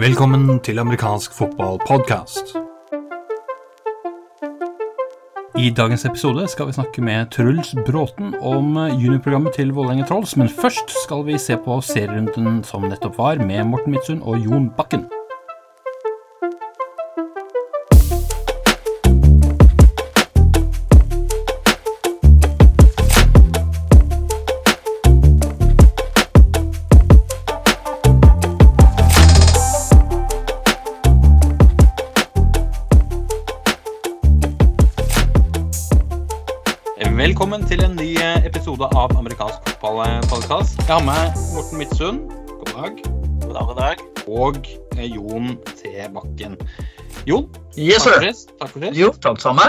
[0.00, 2.56] Velkommen til amerikansk fotballpodkast.
[5.58, 10.48] I dagens episode skal vi snakke med Truls Bråten om juniorprogrammet til Vålerenga Trolls, men
[10.48, 15.19] først skal vi se på serierunden som nettopp var, med Morten Midtsund og Jon Bakken.
[39.80, 40.78] Fotballpodkast.
[40.84, 42.18] Jeg har med Morten Midtsund.
[42.60, 42.98] God dag.
[43.40, 44.02] God dag, god dag.
[44.28, 44.58] Og
[44.98, 45.92] eh, Jon T.
[46.14, 46.56] Bakken.
[47.28, 47.46] Jon,
[47.78, 48.52] Yes, takk for sist.
[48.60, 48.98] Takk for sist.
[49.00, 49.64] Jo, takk samme.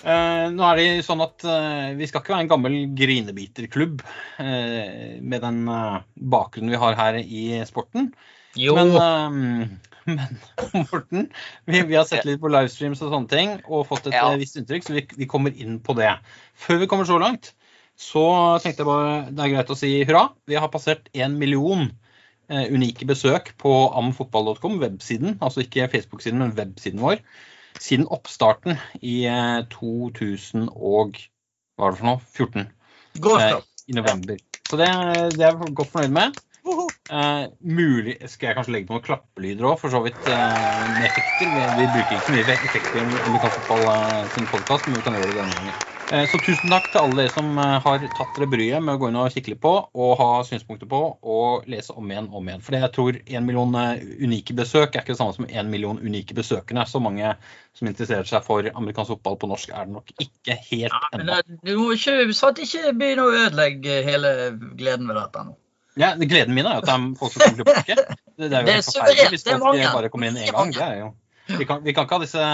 [0.00, 4.00] Eh, nå er det sånn at eh, vi skal ikke være en gammel grinebiterklubb
[4.40, 6.00] eh, med den eh,
[6.32, 8.10] bakgrunnen vi har her i sporten.
[8.58, 11.28] Jo, Men, eh, men Morten,
[11.68, 14.30] vi, vi har sett litt på livestreams og sånne ting og fått et Ja.
[14.40, 16.14] visst inntrykk, så vi, vi kommer inn på det.
[16.64, 17.52] Før vi kommer så langt,
[18.00, 18.24] så
[18.62, 20.30] tenkte jeg bare det er greit å si hurra.
[20.48, 21.88] Vi har passert én million
[22.48, 25.36] eh, unike besøk på amfotball.com, websiden.
[25.44, 27.20] Altså ikke Facebook-siden, men websiden vår.
[27.80, 31.20] Siden oppstarten i eh, 2000 og
[31.76, 32.22] hva var det for noe?
[32.36, 32.70] 14
[33.24, 33.58] godt eh,
[33.90, 34.40] i november.
[34.70, 34.88] Så det,
[35.36, 36.40] det er jeg godt fornøyd med.
[37.10, 41.08] Eh, mulig skal jeg kanskje legge på noen klappelyder òg, for så vidt eh, med
[41.08, 41.52] effekter.
[41.52, 45.18] Vi, vi bruker ikke mye effekter i Amerikansk fotball eh, sin podkast, men vi kan
[45.18, 45.99] gjøre det denne gangen.
[46.10, 48.98] Eh, så tusen takk til alle dere som eh, har tatt dere bryet med å
[48.98, 52.48] gå inn og kikke litt på, og ha synspunkter på, og lese om igjen om
[52.50, 52.64] igjen.
[52.66, 56.00] For jeg tror én million eh, unike besøk er ikke det samme som én million
[56.02, 56.82] unike besøkende.
[56.90, 57.30] Så mange
[57.78, 61.38] som interesserer seg for amerikansk fotball på norsk, er det nok ikke helt Ja, ennå.
[61.38, 64.34] eh, du må ikke, så at ikke begynne å ødelegge hele
[64.80, 65.56] gleden ved dette nå.
[66.00, 68.02] Ja, gleden min er jo at det er folk som kommer tilbake.
[68.40, 70.74] Det, er jo Det er forferdelig hvis folk bare kommer inn én gang.
[70.74, 71.08] Det er jo,
[71.54, 72.44] vi, kan, vi kan ikke ha disse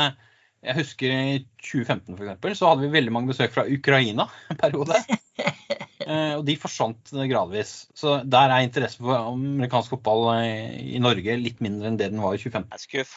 [0.67, 4.63] Jeg husker i 2015 for eksempel, så hadde vi veldig mange besøk fra Ukraina en
[4.63, 4.99] periode.
[6.07, 7.89] Eh, Og de forsvant gradvis.
[7.99, 12.23] Så der er interessen for amerikansk fotball eh, i Norge litt mindre enn det den
[12.23, 12.69] var i 2015.
[12.71, 13.15] Det er Skuff.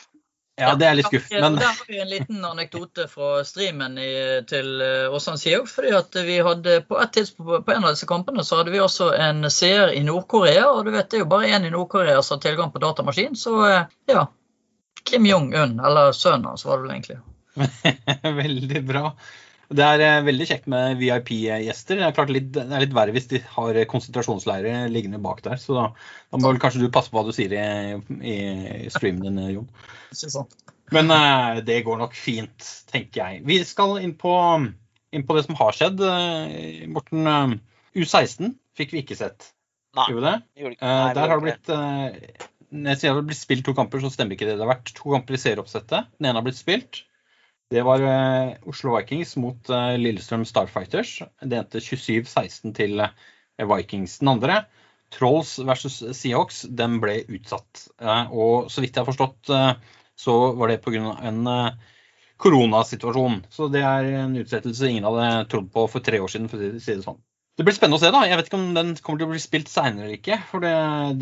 [0.60, 4.10] Ja, det er litt skuff, men Der har vi en liten anekdote fra streamen i,
[4.50, 5.70] til eh, Åsane Sioux.
[5.72, 8.82] fordi at vi hadde på et tidspunkt på en av disse kampene så hadde vi
[8.84, 10.66] også en seer i Nord-Korea.
[10.74, 13.38] Og du vet det er jo bare én i Nordkorea som har tilgang på datamaskin,
[13.40, 14.26] så ja.
[15.06, 17.22] Kim Jong-un, eller sønnen hans, var det vel egentlig.
[18.42, 19.14] Veldig bra.
[19.70, 22.00] Det er eh, veldig kjekt med VIP-gjester.
[22.00, 25.60] Det er klart litt, det er litt verre hvis de har konsentrasjonsleirer liggende bak der.
[25.62, 25.84] Så da,
[26.34, 28.00] da må vel kanskje du passe på hva du sier i,
[28.34, 29.70] i streamen din, Jon.
[30.96, 33.44] Men eh, det går nok fint, tenker jeg.
[33.46, 34.34] Vi skal inn på,
[35.14, 36.02] inn på det som har skjedd.
[36.02, 37.54] Eh, Morten, eh,
[38.02, 39.52] U16 fikk vi ikke sett.
[39.98, 40.08] Nei.
[40.10, 40.64] Gjorde vi det?
[40.64, 40.96] Gjorde ikke.
[40.96, 41.76] Nei, der har det blitt
[42.70, 44.60] Siden det har blitt spilt to kamper, så stemmer ikke det.
[44.60, 46.10] Det har vært to kamper i serieoppsettet.
[46.18, 47.00] Den ene har blitt spilt.
[47.70, 51.20] Det var eh, Oslo Vikings mot eh, Lillestrøm Starfighters.
[51.46, 54.18] Det endte 27-16 til eh, Vikings.
[54.24, 54.64] Den andre,
[55.14, 57.88] Trolls versus Seahawks, den ble utsatt.
[58.30, 59.50] Og så vidt jeg har forstått,
[60.22, 61.16] så var det pga.
[61.26, 61.50] en
[62.38, 63.40] koronasituasjon.
[63.50, 66.70] Så det er en utsettelse ingen hadde trodd på for tre år siden, for å
[66.78, 67.18] si det sånn.
[67.58, 68.14] Det blir spennende å se.
[68.14, 68.22] da.
[68.30, 70.38] Jeg vet ikke om den kommer til å bli spilt seinere eller ikke.
[70.52, 70.76] For det,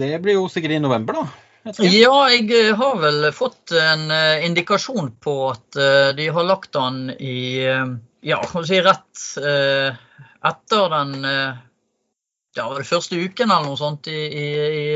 [0.03, 1.46] det blir jo sikkert i november, da.
[1.83, 6.73] Ja, jeg eh, har vel fått en eh, indikasjon på at eh, de har lagt
[6.77, 7.63] den i
[8.27, 9.23] Ja, si rett
[10.47, 11.13] etter den
[12.57, 14.47] ja, det første uken eller noe sånt i, i,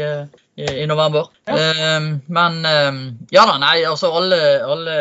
[0.02, 1.30] i, i november.
[1.46, 1.58] Ja.
[1.58, 2.90] Eh, men eh,
[3.36, 4.98] ja da, nei, altså alle, alle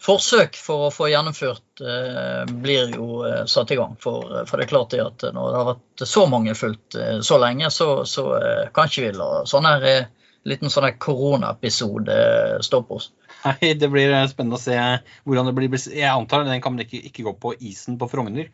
[0.00, 3.98] forsøk for å få gjennomført eh, blir jo eh, satt i gang.
[4.00, 7.18] For, for det er klart det at når det har vært så mange fulgt eh,
[7.26, 8.26] så lenge, så, så
[8.74, 10.08] kan ikke vi la sånne her
[10.48, 12.16] liten sånn koronaepisode
[12.64, 13.10] står på oss.
[13.44, 14.76] Nei, Det blir eh, spennende å se
[15.24, 15.80] hvordan det blir.
[15.92, 18.50] Jeg antar den kan ikke, ikke gå på isen på Frogner.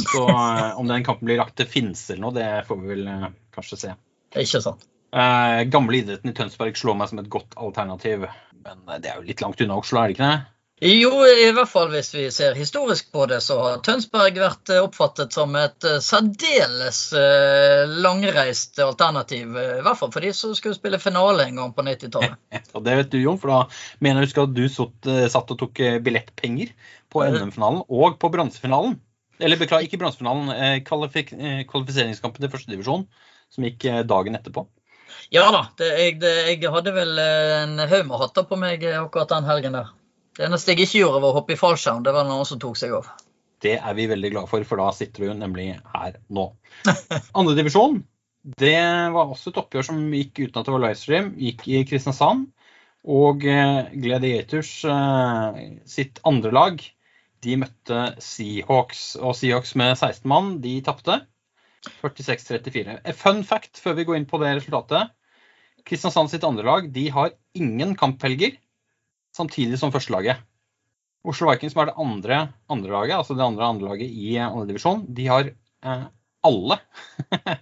[0.00, 3.10] Så eh, om den kampen blir lagt til Finse eller noe, det får vi vel
[3.10, 3.96] eh, kanskje se.
[4.38, 4.86] Ikke sant?
[5.10, 8.28] Eh, gamle idretten i Tønsberg slår meg som et godt alternativ.
[8.64, 10.40] Men eh, det er jo litt langt unna Oslo, er det ikke det?
[10.80, 14.80] Jo, i hvert fall hvis vi ser historisk på det, så har Tønsberg vært eh,
[14.80, 19.58] oppfattet som et eh, særdeles eh, langreist alternativ.
[19.60, 22.64] I hvert fall for de som skulle spille finale en gang på 90-tallet.
[22.72, 23.60] Og det vet du, Jon, for da
[24.00, 26.72] mener jeg at du satt, satt og tok billettpenger
[27.12, 28.96] på NM-finalen og på bronsefinalen.
[29.36, 31.34] Eller beklager, ikke bronsefinalen, kvalifik
[31.68, 33.04] kvalifiseringskampen til førstedivisjon,
[33.52, 34.64] som gikk dagen etterpå.
[35.28, 39.36] Ja da, det, jeg, det, jeg hadde vel en haug med hatter på meg akkurat
[39.36, 39.96] den helgen der.
[40.40, 41.98] Det eneste jeg ikke gjorde, var å hoppe i fallskjerm.
[42.00, 43.08] Det var noen som tok seg av.
[43.60, 46.46] Det er vi veldig glad for, for da sitter du nemlig her nå.
[47.36, 47.98] Andredivisjon.
[48.40, 48.78] Det
[49.12, 51.28] var også et oppgjør som gikk uten at det var livestream.
[51.36, 52.46] Gikk i Kristiansand.
[53.04, 54.70] Og Gladiators
[55.92, 56.80] sitt andre lag,
[57.44, 59.04] de møtte Seahawks.
[59.20, 61.18] Og Seahawks med 16 mann, de tapte.
[62.00, 62.96] 46-34.
[63.20, 65.12] Fun fact før vi går inn på det resultatet.
[65.84, 68.56] Kristiansand sitt andre lag de har ingen kamphelger
[69.36, 70.40] samtidig som førstelaget.
[71.26, 72.38] Oslo Vikings, som er det andre
[72.72, 76.06] andrelaget, altså det andre andre laget i andre divisjon, de har eh,
[76.48, 76.78] alle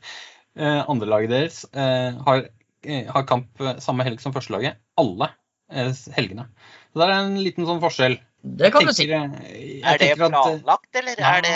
[0.61, 2.45] eh, andrelaget deres eh, har,
[2.87, 4.79] eh, har, kamp samme helg som førstelaget.
[5.01, 5.33] Alle
[5.73, 6.47] eh, helgene.
[6.93, 8.19] Så det er en liten sånn forskjell.
[8.43, 9.09] Det kan du si.
[9.11, 11.55] Er det planlagt, eller er det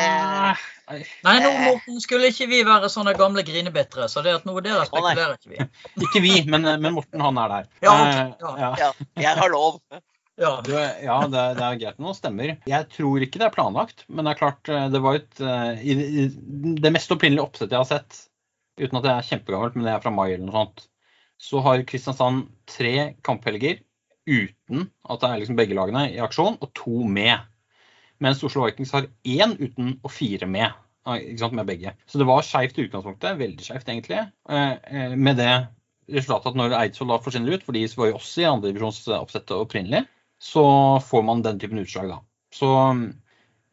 [1.23, 4.83] Nei, nå Morten, skulle ikke vi være sånne gamle grinebitre, så det at noe der
[4.89, 5.67] spekulerer ikke vi.
[6.05, 7.69] ikke vi, men, men, Morten han er der.
[7.87, 8.57] Ja, okay.
[8.61, 8.73] ja.
[8.83, 8.89] ja,
[9.23, 9.79] jeg har lov.
[10.43, 12.57] Ja, du, ja det, det, er greit nå, stemmer.
[12.69, 15.43] Jeg tror ikke det er planlagt, men det er klart det var et
[15.81, 16.27] i, i,
[16.83, 18.25] Det mest opprinnelige oppsettet jeg har sett,
[18.83, 20.85] uten at det er kjempegammelt, men det er fra mai eller noe sånt,
[21.43, 23.81] så har Kristiansand tre kamphelger
[24.29, 27.43] uten at det er liksom begge lagene i aksjon, og to med.
[28.23, 30.73] Mens Oslo Vikings har én uten og fire med.
[31.07, 31.95] med begge.
[32.07, 33.39] Så det var skeivt i utgangspunktet.
[33.39, 34.21] Veldig skeivt, egentlig.
[34.49, 35.67] Eh, eh, med det
[36.13, 40.05] resultatet at når Eidsvoll da forsvinner ut, for de var jo også i andredivisjonsoppsettet opprinnelig,
[40.43, 40.65] så
[41.03, 42.21] får man den typen utslag, da.
[42.55, 42.71] Så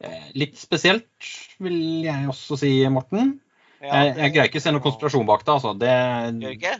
[0.02, 1.30] eh, litt spesielt,
[1.62, 3.36] vil jeg også si, Morten.
[3.80, 5.54] Jeg, jeg greier ikke å se noen konspirasjon bak det.
[5.54, 5.74] altså.
[5.78, 5.92] Det,
[6.42, 6.74] Gjør ikke?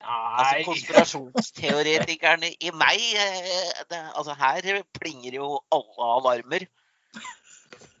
[0.00, 3.02] Altså, konspirasjonsteoretikerne i meg
[3.90, 6.64] det, altså Her plinger jo alle alarmer.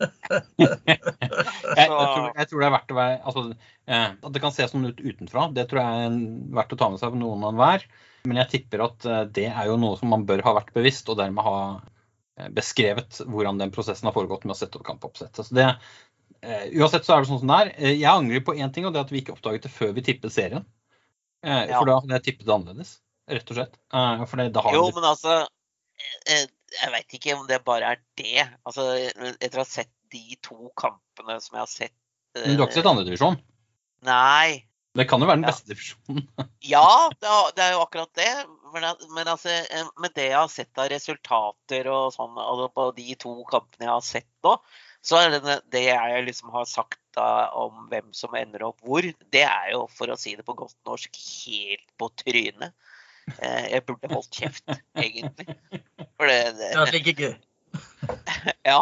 [0.00, 3.42] jeg, jeg, tror, jeg, tror, det er verdt å være altså,
[3.84, 6.18] eh, At det kan se sånn ut utenfra, det tror jeg er
[6.56, 7.84] verdt å ta med seg for noen og enhver.
[8.28, 11.08] Men jeg tipper at eh, det er jo noe som man bør ha vært bevisst,
[11.12, 15.46] og dermed ha eh, beskrevet hvordan den prosessen har foregått med å sette opp kampoppsettet.
[15.46, 15.68] Så det,
[16.40, 17.72] eh, uansett så er det sånn som det er.
[17.78, 19.94] Eh, jeg angrer på én ting, og det er at vi ikke oppdaget det før
[19.96, 20.68] vi tippet serien.
[21.46, 22.94] Eh, for da hadde jeg tippet det annerledes,
[23.30, 23.76] rett og slett.
[23.94, 25.42] det, jo, men altså
[26.70, 28.46] jeg veit ikke om det bare er det.
[28.68, 28.86] Altså,
[29.32, 31.96] etter å ha sett de to kampene som jeg har sett
[32.38, 33.38] Men du har ikke sett andredivisjon?
[34.06, 34.66] Nei.
[34.98, 35.52] Det kan jo være den ja.
[35.52, 36.24] beste divisjonen.
[36.72, 38.30] ja, det er, det er, jo akkurat det.
[38.74, 39.54] Men, men altså,
[40.02, 43.92] med det jeg har sett av resultater og sånn, altså på de to kampene jeg
[43.92, 44.56] har sett nå,
[45.04, 45.36] så er
[45.72, 49.84] det jeg liksom har sagt da, om hvem som ender opp hvor, det er jo,
[49.92, 52.74] for å si det på godt norsk, helt på trynet.
[53.38, 54.66] Eh, jeg burde holdt kjeft,
[54.98, 55.56] egentlig.
[56.18, 57.34] For det, det, det er like gøy.
[58.72, 58.80] ja.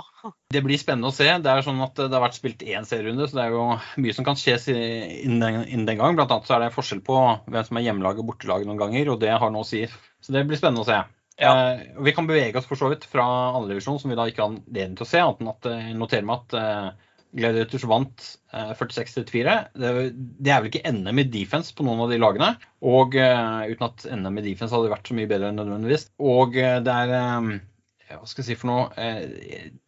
[0.52, 1.26] Det blir spennende å se.
[1.42, 3.66] Det er sånn at det har vært spilt én serierunde, så det er jo
[4.02, 6.16] mye som kan skje innen den, innen den gang.
[6.18, 9.12] Blant annet så er det forskjell på hvem som er hjemmelag og bortelag noen ganger,
[9.12, 9.84] og det har noe å si.
[10.24, 11.02] Så det blir spennende å se.
[11.38, 11.72] Ja.
[11.72, 13.24] Eh, vi kan bevege oss for så vidt fra
[13.54, 15.98] andredivisjon, som vi da ikke har anledning til å se, annet enn at jeg eh,
[16.00, 17.06] noterer meg at eh,
[17.38, 19.54] Gladiators vant 46-34.
[19.76, 22.54] Det, det, er vel ikke NM i defense på noen av de lagene.
[22.88, 26.06] Og uh, uten at NM i defense hadde vært så mye bedre enn nødvendigvis.
[26.24, 29.10] Og uh, det er Hva skal jeg si for noe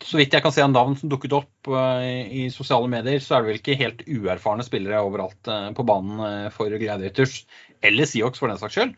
[0.04, 3.40] Så vidt jeg kan se av navn som dukket opp i, sosiale medier, så er
[3.40, 7.46] det vel ikke helt uerfarne spillere overalt på banen for Gladiators.
[7.80, 8.92] Eller Seahawks, for den saks skyld.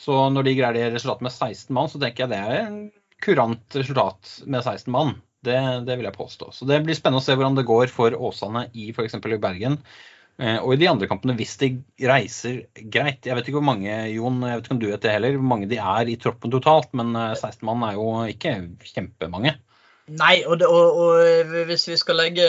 [0.00, 2.80] Så når de greier det resultatet med 16 mann, så tenker jeg det er en
[3.24, 5.14] kurant resultat med 16 mann.
[5.44, 6.50] Det, det, vil jeg påstå.
[6.56, 9.18] Så det blir spennende å se hvordan det går for Åsane i f.eks.
[9.20, 9.76] Bergen.
[10.40, 11.68] Eh, og i de andre kampene, hvis de
[12.00, 13.28] reiser greit.
[13.28, 15.50] Jeg vet ikke hvor mange Jon, jeg vet ikke om du vet det heller, hvor
[15.52, 16.90] mange de er i troppen totalt.
[16.96, 18.56] Men 16 eh, mann er jo ikke
[18.88, 19.54] kjempemange.
[20.12, 22.44] Nei, og, det, og, og, hvis vi skal legge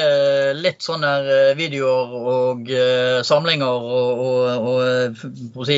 [0.58, 4.20] litt sånne eh, videoer og uh, samlinger og,
[4.60, 5.78] og si,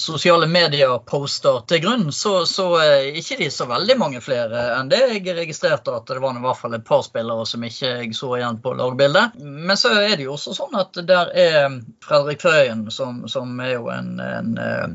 [0.00, 5.02] sosiale medier-poster til grunn, så, så er ikke de så veldig mange flere enn det
[5.04, 8.32] jeg registrerte at det var i hvert fall et par spillere som ikke jeg så
[8.38, 9.36] igjen på lagbildet.
[9.44, 13.76] Men så er det jo også sånn at der er Fredrik Frøyen, som, som er
[13.76, 14.88] jo en, en Eh,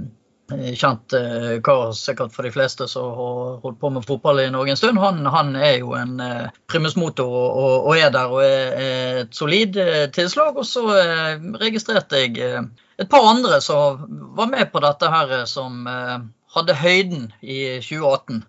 [0.50, 4.74] kjent eh, kar sikkert for de fleste som har holdt på med fotball i Norge
[4.74, 5.00] en stund.
[5.02, 9.78] Han, han er jo en eh, primusmotor og, og, er der og er, et solid
[9.80, 10.58] eh, tilslag.
[10.58, 12.62] Og så eh, registrerte jeg eh,
[13.00, 14.06] et par andre som
[14.38, 18.42] var med på dette her, som hadde høyden i 2018.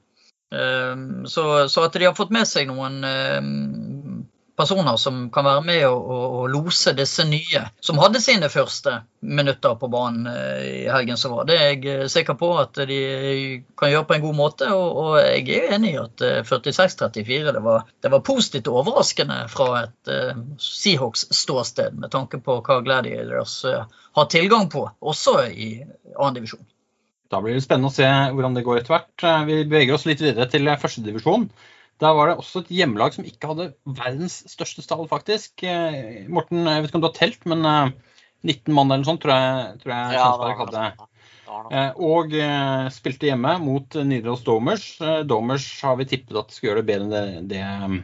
[1.31, 2.97] Så, så, at de har fått med seg noen
[4.61, 9.01] personer som kan være med og, og, og, lose disse nye, som hadde sine første
[9.21, 11.49] minutter på banen eh, i helgen som var.
[11.49, 13.01] Det er jeg eh, sikker på at de
[13.79, 17.51] kan gjøre på en god måte, og, og jeg er enig i at 46-34 eh,
[17.57, 17.65] det
[18.05, 20.13] det var positivt overraskende fra et
[20.61, 25.73] Seahawks-ståsted, med tanke på hva Gladiators har tilgang på, også i
[26.35, 26.65] divisjon.
[27.31, 29.27] Da blir det spennende å se hvordan det går etter hvert.
[29.47, 31.47] Vi beveger oss litt videre til førstedivisjon.
[32.01, 35.65] Da var det også et hjemmelag som ikke hadde verdens største stall, faktisk.
[35.69, 37.67] Eh, Morten, jeg vet ikke om du har telt, men
[38.47, 40.29] 19 mann eller noe sånt, tror jeg, tror jeg Ja,
[40.63, 41.11] hadde.
[41.51, 44.87] Eh, og eh, spilte hjemme mot eh, Nidaros Domers.
[45.03, 48.01] Eh, Domers har vi tippet at skulle gjøre det bedre enn det, det,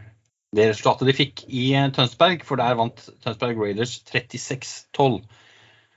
[0.57, 5.21] det resultatet de fikk i eh, Tønsberg, for der vant Tønsberg Raiders 36-12.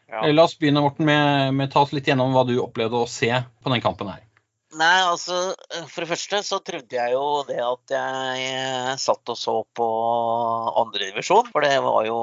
[0.09, 0.23] Ja.
[0.23, 3.09] Eh, La oss begynne, Morten, med, med ta oss litt gjennom hva du opplevde å
[3.09, 4.23] se på den kampen her.
[4.77, 5.35] Nei, altså
[5.89, 9.87] For det første så trodde jeg jo det at jeg eh, satt og så på
[10.83, 11.49] andredivisjon.
[11.53, 12.17] For det var jo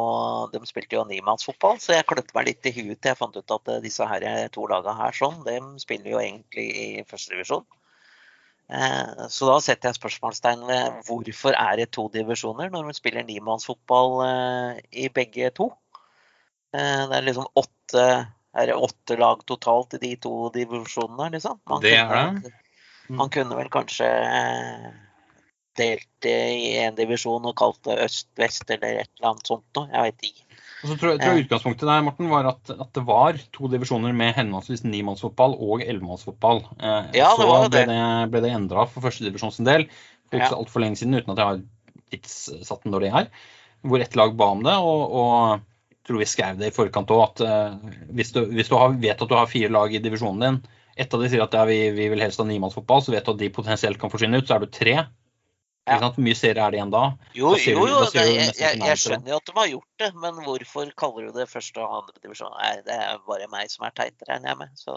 [0.53, 3.57] De spilte jo nimannsfotball, så jeg klødde meg litt i huet til jeg fant ut
[3.59, 7.67] at eh, disse her to lagene her sånn, de spiller jo egentlig i førstedivisjon.
[8.71, 13.27] Eh, så da setter jeg spørsmålstegn ved hvorfor er det to divisjoner når de spiller
[13.27, 15.73] nimannsfotball eh, i begge to.
[16.75, 18.07] Eh, Det er liksom åtte
[18.57, 21.59] er det åtte lag totalt i de to divisjonene, liksom?
[21.69, 22.53] Man Det er det.
[23.09, 23.19] Mm.
[23.21, 24.87] Man kunne vel kanskje eh,
[25.79, 29.91] delt det i én divisjon og kalt det øst-vest eller et eller annet sånt noe.
[29.93, 30.43] Jeg vet ikke.
[30.83, 33.69] Og så tror jeg, tror jeg Utgangspunktet der Morten, var at, at det var to
[33.73, 36.65] divisjoner med henholdsvis nimannsfotball og ellevemannsfotball.
[36.81, 37.87] Eh, Ja, det så ble det.
[37.93, 39.87] det, ble det endra for førstedivisjon sin del
[40.27, 40.59] for ikke Ja.
[40.59, 41.63] altfor lenge siden, uten at jeg har
[42.13, 43.31] tidssatt når det er.
[43.87, 44.75] Hvor ett lag ba om det.
[44.75, 45.61] og, og
[46.07, 49.21] tror vi skrev det i forkant òg, at eh, hvis du, hvis du har, vet
[49.23, 50.59] at du har fire lag i divisjonen din,
[50.97, 53.35] ett av de sier at ja, vi, vi vil helst ha nimannsfotball, så vet du
[53.35, 54.95] at de potensielt kan forsvinne ut, så er du tre.
[55.87, 55.99] Ja.
[56.03, 57.03] Hvor mye serier er det igjen da?
[57.37, 59.69] Jo, Da ser jo, du- jo da jeg, jeg, jeg skjønner jo at de har
[59.71, 62.57] gjort det, men hvorfor kaller du det første og andre divisjon?
[62.59, 64.73] Nei, det er bare meg som er teit, regner jeg med.
[64.81, 64.97] Så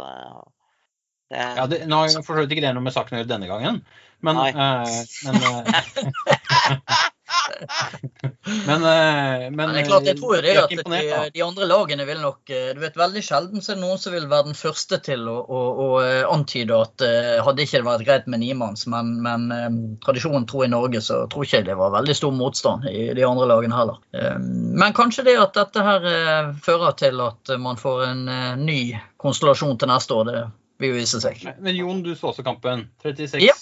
[1.30, 3.22] det, Ja, det, nå har jeg for så vidt ikke det noe med saken å
[3.22, 3.84] gjøre denne gangen,
[4.26, 7.04] men, eh, men, eh,
[8.68, 11.68] men, eh, men Men det er klart, jeg tror jo det at de, de andre
[11.70, 14.50] lagene vil nok eh, Du vet, veldig sjelden så er det noen som vil være
[14.50, 18.30] den første til å, å, å eh, antyde at eh, hadde ikke det vært greit
[18.32, 19.70] med nimanns, men, men eh,
[20.06, 23.26] tradisjonen tro i Norge, så tror ikke jeg det var veldig stor motstand i de
[23.28, 24.00] andre lagene heller.
[24.16, 28.56] Eh, men kanskje det at dette her eh, fører til at man får en eh,
[28.60, 28.80] ny
[29.20, 30.44] konstellasjon til neste år, det
[30.80, 31.42] vil jo vise seg.
[31.60, 32.88] Men Jon, du så også kampen.
[33.04, 33.44] 36-12.
[33.44, 33.56] Ja.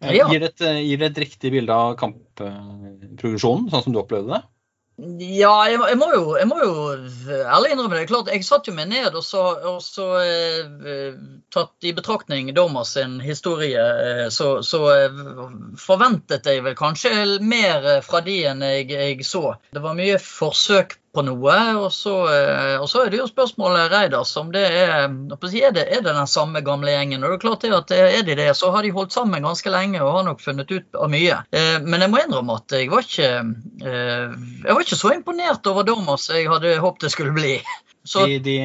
[0.00, 0.28] Eh, Ja.
[0.32, 4.34] Gir, det et, eh, gir det et riktig bilde av kampprogresjonen, sånn som du opplevde
[4.34, 4.42] det?
[4.94, 6.74] Ja, jeg, jeg, må jo, jeg må jo
[7.34, 8.04] ærlig innrømme det.
[8.06, 11.16] Klart, Jeg satte jo meg ned og så, og så eh,
[11.50, 15.24] tatt i betraktning Dommers sin historie, eh, så, så eh,
[15.82, 17.10] forventet jeg vel kanskje
[17.42, 19.56] mer fra de enn jeg, jeg så.
[19.74, 23.92] Det var mye forsøk på noe, og så, eh, og så er det jo spørsmålet
[23.92, 27.22] Reidars om det er er det, er det den samme gamle gjengen.
[27.24, 29.42] Og det er klart det at eh, er de det, så har de holdt sammen
[29.46, 31.40] ganske lenge og har nok funnet ut av mye.
[31.54, 35.66] Eh, Men jeg må innrømme at jeg var ikke eh, jeg var ikke så imponert
[35.70, 37.58] over Dommers som jeg hadde håpet det skulle bli.
[38.04, 38.58] Så De, de,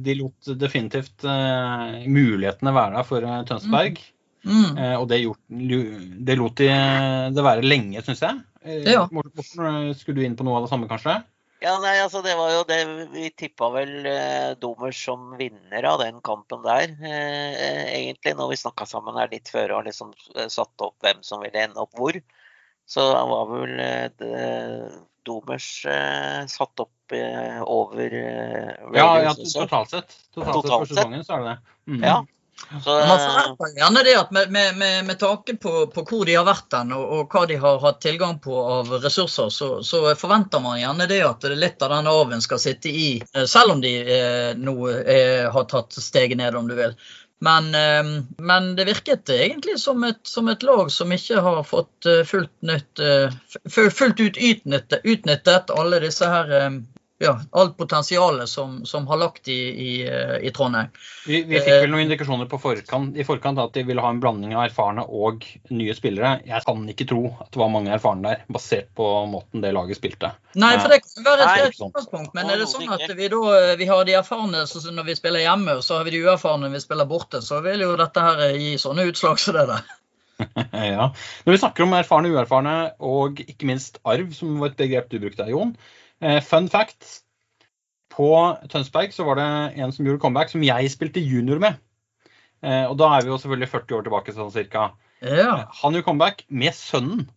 [0.00, 1.26] de lot definitivt
[2.08, 3.98] mulighetene være der for eh, Tønsberg.
[4.00, 4.14] mm,
[4.48, 4.78] Mm.
[5.02, 6.68] og det, gjort, det lot de
[7.34, 8.38] det være lenge, syns jeg.
[8.86, 9.02] Ja.
[9.12, 9.42] Morten,
[9.98, 11.18] skulle du inn på noe av det samme, kanskje?
[11.58, 12.78] Ja, nei, altså det var jo det
[13.10, 18.36] Vi tippa vel eh, Domers som vinner av den kampen der, eh, egentlig.
[18.38, 21.66] Når vi snakka sammen her litt før og liksom eh, satte opp hvem som ville
[21.66, 22.20] ende opp hvor.
[22.88, 24.44] Så var vel eh, det,
[25.26, 30.18] Domers eh, satt opp eh, over eh, Ja, ja totalt sett.
[30.34, 31.76] Totalt sett for sesongen, så er det det.
[31.90, 32.02] Mm.
[32.06, 32.18] Ja.
[32.84, 36.26] Så, Man eh, forventer gjerne det at med, med, med, med tanke på, på hvor
[36.28, 39.70] de har vært den, og, og hva de har hatt tilgang på av ressurser, så,
[39.86, 43.76] så forventer man gjerne det at litt av den arven skal sitte i, eh, selv
[43.76, 46.92] om de eh, nå er, har tatt steget ned, om du vil.
[47.40, 48.12] Men, eh,
[48.42, 52.52] men det virket egentlig som et, som et lag som ikke har fått eh, fullt,
[52.66, 53.32] nytt, eh,
[53.70, 56.70] fullt ut utnyttet, utnyttet alle disse her eh,
[57.18, 60.92] ja, alt potensialet som, som har lagt i, i, eh, i Trondheim.
[61.26, 64.20] Vi, vi fikk vel noen indikasjoner på forkant, i forkant at de ville ha en
[64.22, 65.42] blanding av erfarne og
[65.74, 66.36] nye spillere.
[66.46, 69.98] Jeg kan ikke tro at det var mange erfarne der, basert på måten det laget
[69.98, 70.30] spilte.
[70.58, 72.32] Nei, for det kan være et utgangspunkt.
[72.38, 75.18] Men er det sånn at vi da vi har de erfarne så så når vi
[75.18, 77.96] spiller hjemme, og så har vi de uerfarne når vi spiller borte, så vil jo
[77.98, 79.88] dette her gi sånne utslag som det der.
[80.70, 81.08] Ja.
[81.42, 85.18] Når vi snakker om erfarne uerfarne, og ikke minst arv, som var et begrep du
[85.18, 85.72] brukte, Jon.
[86.24, 87.22] Eh, fun fact.
[88.12, 88.30] På
[88.70, 89.48] Tønsberg så var det
[89.78, 91.78] en som gjorde comeback, som jeg spilte junior med.
[92.66, 94.88] Eh, og da er vi jo selvfølgelig 40 år tilbake, sånn cirka.
[95.22, 95.68] Ja.
[95.82, 97.28] Han gjorde comeback med sønnen.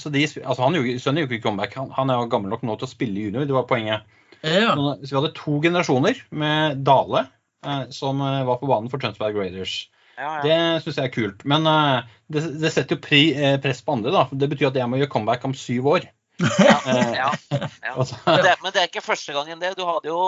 [0.00, 1.74] Så de, altså han gjorde, sønnen gjorde ikke comeback.
[1.78, 4.06] Han, han er jo gammel nok nå til å spille junior, det var poenget.
[4.42, 4.72] ja.
[4.74, 7.26] Så vi hadde to generasjoner med Dale,
[7.66, 9.76] eh, som eh, var på banen for Tønsberg Raiders.
[10.16, 10.42] ja, ja.
[10.46, 11.46] Det syns jeg er kult.
[11.46, 14.14] Men eh, det, det setter jo pri, eh, press på andre.
[14.14, 14.26] da.
[14.32, 16.08] Det betyr at jeg må gjøre comeback om syv år.
[16.40, 17.92] Eh, ja, ja.
[17.94, 19.74] altså, Men det, men det er ikke første gangen det.
[19.78, 20.18] Du hadde jo,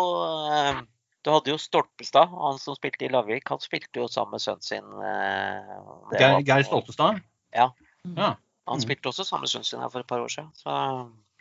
[0.54, 0.78] eh,
[1.26, 3.48] du hadde jo Stolpestad, han som spilte i Lavik.
[3.50, 4.86] Han spilte jo sammen med sønnen sin.
[5.02, 7.22] eh, Geir, Stolpestad?
[7.54, 7.70] Ja.
[8.16, 8.34] ja.
[8.66, 8.82] Han Mm.
[8.82, 10.50] spilte også sammen med sønnen sin her for et par år siden.
[10.58, 10.70] Så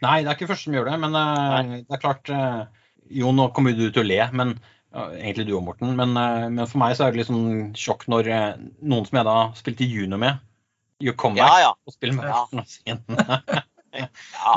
[0.04, 1.80] Nei, det er ikke første som gjør det, men Nei.
[1.88, 2.66] det er klart eh,
[3.22, 4.56] Jo, nå kommer du til å le, men
[4.96, 5.96] egentlig du og Morten.
[5.98, 9.18] Men, eh, men, for meg så er det litt sånn sjokk når eh, noen som
[9.22, 10.42] jeg da spilte junior med,
[11.04, 11.72] gjør comeback Ja, ja.
[11.86, 13.62] og spiller med Ja.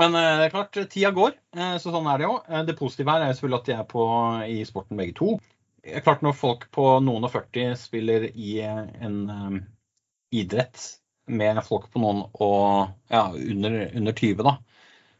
[0.00, 2.36] Men eh, det er klart, tida går, eh, så sånn er det jo.
[2.48, 4.06] Eh, Det positive her er selvfølgelig at de er på,
[4.48, 5.34] i sporten begge to.
[5.84, 9.60] Det er klart Når folk på noen og 40 spiller i en um,
[10.34, 10.82] idrett
[11.28, 14.56] med folk på noen og ja, under, under 20, da,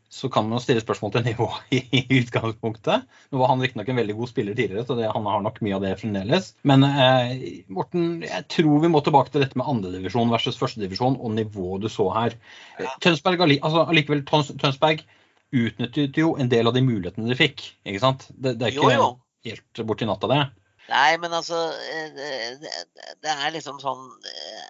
[0.08, 3.04] så kan man jo stille spørsmål til nivået i, utgangspunktet.
[3.30, 5.76] Nå var han riktignok en veldig god spiller tidligere, så det, han har nok mye
[5.76, 6.50] av det fremdeles.
[6.68, 7.34] Men eh,
[7.68, 11.90] Morten, jeg tror vi må tilbake til dette med andredivisjon versus førstedivisjon og nivået du
[11.92, 12.36] så her.
[12.80, 12.94] Ja.
[13.04, 15.04] Tønsberg altså, allikevel, Tønsberg
[15.52, 17.66] utnyttet jo en del av de mulighetene de fikk.
[17.88, 18.28] ikke sant?
[18.32, 19.10] Det, det er ikke jo.
[19.48, 20.40] helt borti natta, det.
[20.88, 22.30] Nei, men altså eh, det,
[22.64, 24.68] det- det er liksom sånn eh,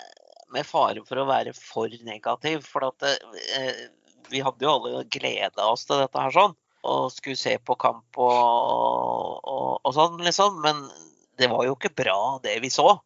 [0.50, 2.64] Med fare for å være for negativ.
[2.66, 3.12] For at det,
[3.54, 3.82] eh,
[4.30, 6.56] vi hadde jo alle gleda oss til dette her sånn.
[6.88, 10.60] Og skulle se på kamp og, og, og sånn, liksom.
[10.64, 10.84] Men
[11.38, 12.98] det var jo ikke bra, det vi så.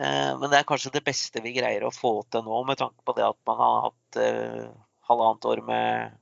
[0.00, 3.00] Eh, Men det er kanskje det beste vi greier å få til nå, med tanke
[3.06, 4.64] på det at man har hatt eh,
[5.08, 6.16] halvannet år med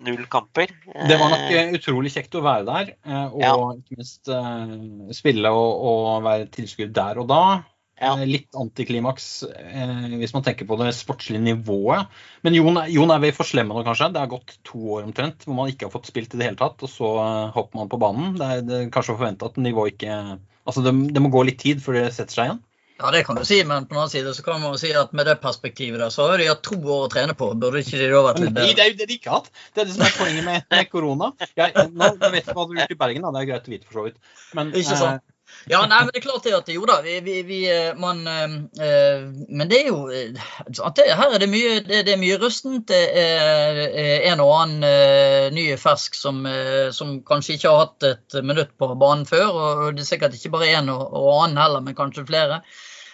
[0.00, 0.70] null kamper.
[0.86, 3.52] Det var nok Eh, utrolig kjekt å være der, eh, og Ja.
[3.76, 7.42] ikke minst eh, spille og, og være tilskudd der og da.
[7.98, 8.12] Ja.
[8.14, 12.12] Eh, Litt antiklimaks eh, hvis man tenker på det sportslige nivået.
[12.46, 14.12] Men Jon, Jon er vi for slemme nå, kanskje?
[14.14, 16.60] Det har gått to år omtrent hvor man ikke har fått spilt i det hele
[16.60, 18.36] tatt, og så eh, hopper man på banen.
[18.38, 20.38] Det er, det er kanskje å forvente at nivået ikke
[20.68, 22.58] Altså det, det må gå litt tid før det setter seg igjen.
[22.98, 25.12] Ja, det kan du si, men på den annen side så kan man si at
[25.14, 27.52] med det perspektivet der, så har de hatt to år å trene på.
[27.54, 29.52] Burde ikke de da vært litt Nei, det er jo det de ikke har hatt.
[29.70, 31.30] Det er det som er poenget med, med korona.
[31.54, 33.30] Jeg, nå vet jeg hva du har gjort i Bergen, da.
[33.36, 34.18] det er greit å vite for så vidt.
[34.58, 35.24] Men Ikke sant?
[35.68, 38.22] Ja, nei, men det er klart det at jo da, vi, vi, vi eh, man
[38.26, 42.86] eh, Men det er jo det, Her er det mye, det, det er mye rustent.
[42.88, 43.80] Det er
[44.32, 48.72] en og annen øh, ny fersk som, øh, som kanskje ikke har hatt et minutt
[48.80, 49.48] på banen før.
[49.52, 52.62] Og det er sikkert ikke bare en og, og annen heller, men kanskje flere.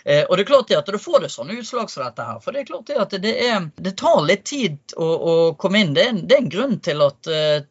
[0.05, 2.41] Eh, og det er klart det at du får det sånne utslag som dette her.
[2.45, 5.81] For det er klart det at det, er, det tar litt tid å, å komme
[5.81, 5.95] inn.
[5.97, 7.63] Det er, en- det er en grunn til at eh,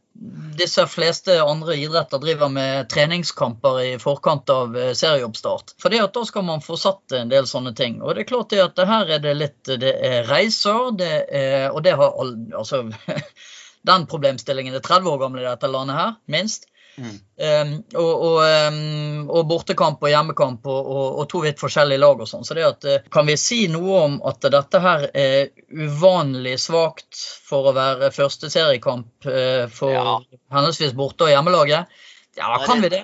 [0.58, 5.74] disse fleste andre idretter driver med treningskamper i forkant av eh, serieoppstart.
[5.82, 8.00] Fordi at da skal man få satt en del sånne ting.
[8.02, 11.72] Og det er klart det at her er det litt Det er reiser, det er,
[11.72, 12.86] og det har all, altså
[13.90, 16.70] Den problemstillingen er 30 år gammel i dette landet her, minst.
[16.94, 17.16] Mm.
[17.44, 22.30] Um, og, og, um, og bortekamp og hjemmekamp og, og, to vidt forskjellige lag og
[22.30, 22.46] sånn.
[22.46, 27.18] Så det at, eh, kan vi si noe om at dette her er uvanlig svakt
[27.48, 30.20] for å være første seriekamp eh, for Ja.
[30.54, 31.90] henholdsvis borte- og hjemmelaget?
[32.38, 33.04] Ja, er kan vi det?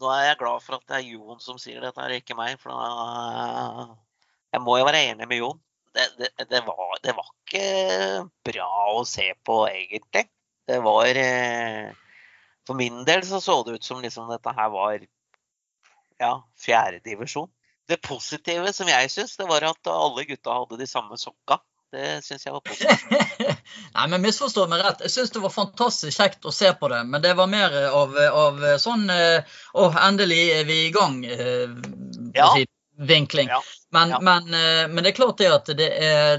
[0.00, 2.58] Nå er jeg glad for at det er Jon som sier dette, her, ikke meg.
[2.60, 3.86] For da,
[4.52, 5.60] jeg må jo være enig med Jon.
[5.96, 10.26] Det, det, det, var, det var ikke bra å se på, egentlig.
[10.68, 11.94] Det var eh,
[12.66, 14.98] For min del så så det ut som liksom dette her var
[16.18, 17.48] ja, fjerdedivisjon.
[17.86, 21.60] Det positive som jeg syns, det var at alle gutta hadde de samme sokka.
[21.94, 23.12] Det syns jeg var positivt.
[23.94, 25.04] Nei, men misforstå meg rett.
[25.06, 27.04] Jeg syns det var fantastisk kjekt å se på det.
[27.06, 29.46] Men det var mer av, av sånn eh,
[29.78, 31.20] Å, endelig er vi i gang.
[31.24, 31.70] eh,
[32.34, 32.50] Ja.
[32.56, 32.66] si,
[32.98, 33.48] vinkling.
[33.48, 33.62] Ja.
[33.92, 34.20] Men, Ja.
[34.20, 36.38] men, eh, men det er klart det at det, er,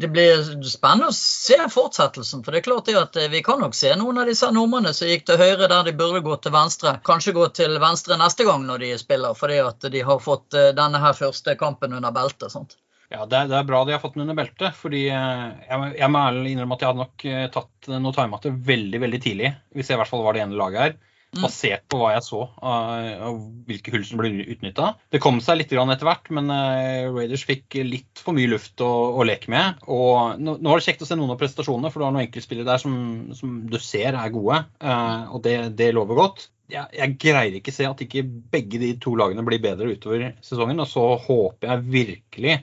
[0.00, 2.42] det, blir spennende å se fortsettelsen.
[2.44, 4.94] For det er klart det at eh, vi kan nok se noen av disse nordmennene
[4.96, 6.96] som gikk til høyre der de burde gå til venstre.
[7.06, 10.72] Kanskje gå til venstre neste gang når de spiller, fordi at de har fått eh,
[10.76, 12.50] denne her første kampen under beltet.
[12.54, 12.78] sant?
[13.08, 14.74] Ja, det er, det er bra de har fått den under beltet.
[14.76, 15.52] fordi jeg,
[15.96, 19.52] jeg må ærlig innrømme at jeg hadde nok tatt noe timeouter veldig veldig tidlig.
[19.72, 20.98] Hvis jeg i hvert fall var det ene laget her.
[21.36, 21.42] Mm.
[21.44, 24.94] Basert på hva jeg så av av hvilke hull som ble utnytta.
[25.12, 28.88] Det kom seg litt etter hvert, men eh, Raiders fikk litt for mye luft å,
[29.20, 29.82] å leke med.
[29.92, 32.24] Og nå, nå var det kjekt å se noen av prestasjonene, for du har noen
[32.24, 32.94] enkeltspillere der som,
[33.36, 34.62] som du ser er gode.
[34.80, 36.48] eh, og det, det lover godt.
[36.72, 40.80] Jeg, jeg greier ikke se at ikke begge de to lagene blir bedre utover sesongen.
[40.80, 42.58] Og så håper jeg virkelig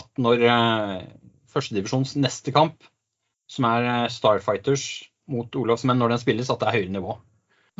[0.00, 1.08] at når eh,
[1.54, 2.90] førstedivisjons neste kamp,
[3.50, 4.90] som er eh, Starfighters
[5.30, 7.20] mot Olavsmenn, når den spilles, at det er høyere nivå.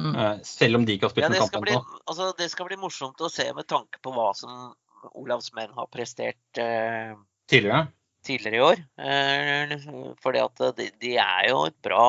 [0.01, 0.15] Mm.
[0.17, 2.01] Eh, selv om de ikke har spilt Ja, noen skal kamp ennå.
[2.09, 4.71] altså, det skal bli morsomt å se med tanke på hva som
[5.17, 7.13] Olavs menn har prestert eh,
[7.49, 7.87] Tidligere.
[8.27, 8.83] tidligere i år.
[9.01, 9.77] Eh,
[10.21, 12.05] fordi at de, de er jo et bra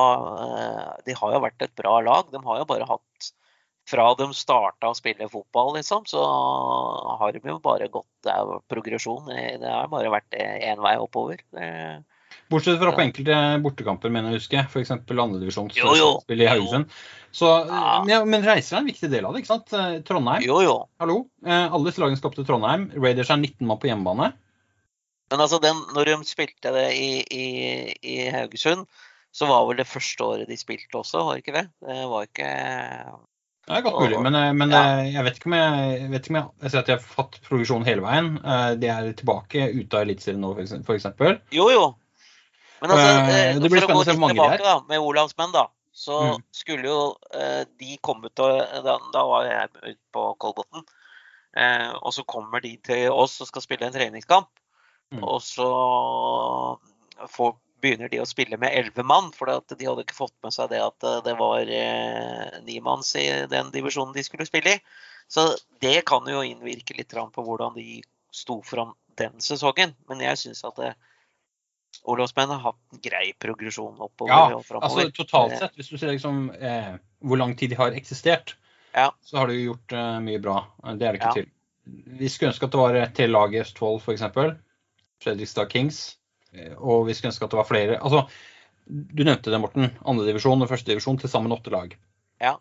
[0.46, 2.28] eh, De har jo vært et bra lag.
[2.32, 3.30] De har jo bare hatt
[3.88, 6.20] Fra de starta å spille fotball, liksom, så
[7.18, 9.26] har de jo bare gått Det er progresjon.
[9.32, 11.40] Det har bare vært én vei oppover.
[11.50, 11.70] Det,
[12.52, 14.62] Bortsett fra på enkelte bortekamper, mener jeg å huske.
[14.68, 14.90] F.eks.
[14.92, 15.22] Jo, jo.
[15.24, 16.90] andredivisjonsspill i Haugesund.
[17.32, 18.24] Så, Ja.
[18.28, 19.72] men, reiser er en viktig del av det, ikke sant?
[19.72, 20.74] Eh, Trondheim, jo, jo.
[21.00, 21.22] hallo.
[21.46, 22.90] Eh, alle lagene skal opp til Trondheim.
[22.92, 24.32] Raiders er 19 mann på hjemmebane.
[25.32, 27.46] Men altså, den, når de spilte det i, i,
[28.04, 28.84] i Haugesund,
[29.32, 31.66] så var vel det første året de spilte også, var det ikke det?
[31.88, 32.50] Det var ikke
[33.62, 34.82] Det er godt mulig, men, eh, men Ja.
[35.08, 37.00] jeg vet ikke om jeg, jeg vet ikke om jeg, jeg ser at de har
[37.16, 38.30] fått progresjon hele veien.
[38.76, 40.52] De er tilbake ute av Eliteserien nå,
[40.84, 41.42] f.eks.
[41.56, 41.94] Jo, jo.
[42.82, 45.52] Men altså, Eh, eh, det blir for å gå litt tilbake da, med Olavs menn,
[45.54, 46.42] da, så Mm.
[46.52, 50.82] skulle jo eh, de komme til da, da var jeg ute på Kolbotn.
[51.54, 54.48] Eh, og så kommer de til oss og skal spille en treningskamp.
[55.12, 55.22] Mm.
[55.22, 55.68] Og så
[57.28, 60.70] får, begynner de å spille med elleve mann, for de hadde ikke fått med seg
[60.72, 64.82] det at det var eh, nimanns i den divisjonen de skulle spille i.
[65.30, 65.52] Så
[65.84, 68.00] det kan jo innvirke litt på hvordan de
[68.32, 69.94] sto fram den sesongen.
[70.08, 70.94] Men jeg syns at det,
[72.04, 76.10] Olavsmenn har hatt en grei progresjon oppover Ja, og Altså totalt sett, hvis du ser
[76.12, 78.56] liksom eh, hvor lang tid de har eksistert,
[78.94, 79.10] Ja.
[79.22, 80.56] så har de jo gjort eh, mye bra.
[80.84, 81.32] Eh, Det er det ikke Ja.
[81.32, 81.50] til.
[82.18, 84.58] Vi skulle ønske at det var til laget Østfold, f.eks.
[85.22, 86.16] Fredrikstad Kings.
[86.52, 87.98] Eh, Og vi skulle ønske at det var flere.
[88.02, 88.26] Altså,
[88.86, 89.90] du nevnte det, Morten.
[90.04, 91.94] Andredivisjon og førstedivisjon til sammen åtte lag.
[92.40, 92.56] Ja.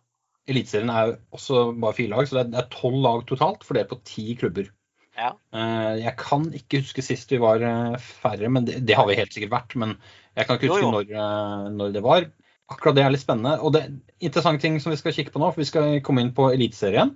[0.47, 3.99] Eliteserien er også bare fire lag, så det det er tolv lag totalt, fordelt på
[4.03, 4.69] ti klubber.
[5.17, 5.31] Ja.
[5.53, 9.17] Eh, Jeg kan ikke huske sist vi var eh, færre, men det, det har vi
[9.19, 9.75] helt sikkert vært.
[9.79, 9.95] Men
[10.37, 10.93] jeg kan ikke huske jo.
[10.95, 12.29] når, eh, når det var.
[12.71, 13.57] Akkurat det er litt spennende.
[13.59, 16.23] Og det er interessante ting som vi skal kikke på nå, for vi skal komme
[16.23, 17.15] inn på Eliteserien.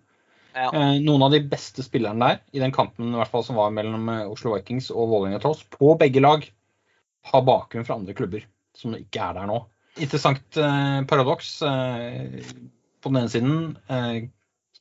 [0.55, 0.69] Ja.
[1.03, 4.07] Noen av de beste spillerne der, i den kampen i hvert fall som var mellom
[4.31, 6.45] Oslo Vikings og Vålerenga Trolls, på begge lag,
[7.27, 9.57] har bakgrunn fra andre klubber som ikke er der nå.
[9.99, 10.59] Interessant
[11.11, 11.57] paradoks.
[11.67, 12.39] Eh,
[13.05, 14.29] på den ene siden, eh,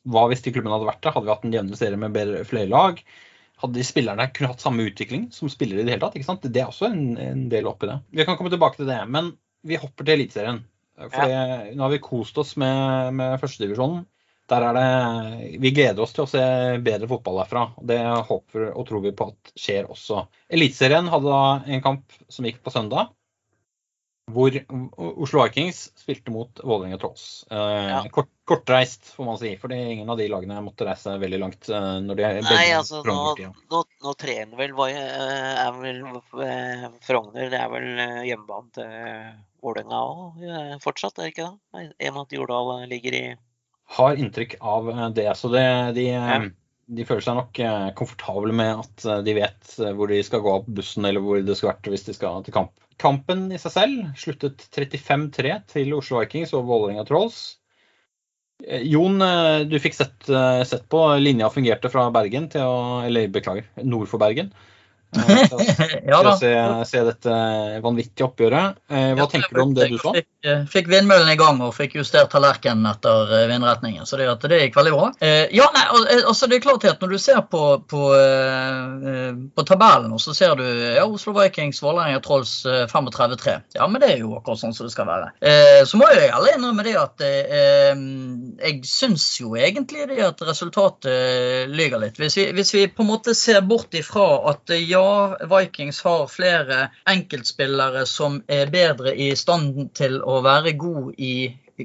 [0.04, 1.14] hva hvis de klubbene hadde vært der?
[1.14, 3.00] Hadde vi hatt en jevnere serie med bedre, flere lag?
[3.62, 6.18] Hadde de spillerne kunne hatt samme utvikling som spillere i det hele tatt?
[6.18, 6.44] ikke sant?
[6.44, 7.98] Det er også en, en del oppi det.
[8.12, 9.32] Vi kan komme tilbake til det, men
[9.64, 10.60] vi hopper til Eliteserien.
[10.94, 11.46] For ja.
[11.74, 14.04] nå har vi kost oss med, med førstedivisjonen.
[14.52, 16.44] Der er det Vi gleder oss til å se
[16.84, 17.64] bedre fotball derfra.
[17.80, 20.26] Det håper og tror vi på at skjer også.
[20.52, 23.14] Eliteserien hadde da en kamp som gikk på søndag.
[24.32, 24.54] Hvor
[24.96, 27.44] Oslo Vikings spilte mot Vålerenga Trolls.
[27.50, 28.04] Eh, Ja.
[28.10, 29.56] kort, kortreist, får man si.
[29.56, 31.68] Fordi ingen av de lagene måtte reise veldig langt.
[31.68, 33.36] Eh, når de er Nei, altså nå,
[33.70, 36.00] nå, nå trener vel eh, er vel
[36.40, 38.88] eh, Frogner Det er vel eh, hjemmebane til
[39.64, 41.92] Vålerenga òg fortsatt, er det ikke det?
[42.00, 43.24] I og med at Jordal ligger i
[43.94, 45.28] har inntrykk av det.
[45.36, 46.40] Så det, de, Ja.
[46.86, 50.42] De føler seg nok eh, komfortable med at eh, de vet eh, hvor de skal
[50.44, 52.74] gå av bussen, eller hvor det skal vært hvis de skal til kamp.
[53.00, 57.58] Kampen i seg selv sluttet 35-3 til Oslo Vikings og Vålerenga Trolls.
[58.64, 59.18] Jon,
[59.66, 60.28] du fikk sett,
[60.70, 64.52] sett på linja fungerte fra Bergen til å Eller beklager, nord for Bergen.
[66.04, 66.34] Ja da.
[66.36, 66.50] se,
[66.88, 67.34] se dette
[67.84, 68.78] vanvittige oppgjøret.
[68.90, 70.12] Eh, Hva Ja, tenker du om det du sa?
[70.16, 74.06] Fikk, eh, fikk vindmøllen i gang og fikk justert tallerkenen etter eh, vindretningen.
[74.08, 75.08] Så det, det gikk veldig bra.
[75.54, 75.84] Ja, nei,
[76.24, 78.02] altså det er klart at Når du ser på, på,
[79.56, 83.56] på tabellen, så ser du ja, Oslo Vikings, Vålerenga Trolls eh, 35-3.
[83.78, 85.30] Ja, men det er jo akkurat sånn som det skal være.
[85.88, 92.02] Så må jeg alle innrømme det at jeg syns jo egentlig det at resultatet lyver
[92.02, 92.18] litt.
[92.20, 96.26] Hvis vi, hvis vi på en måte ser bort ifra at eh, ja, Vikings har
[96.26, 101.34] flere enkeltspillere som er bedre i stand til å være god i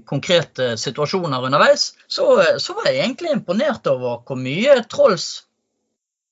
[0.05, 5.45] konkrete situasjoner underveis, så, så var jeg egentlig imponert over hvor mye Trolls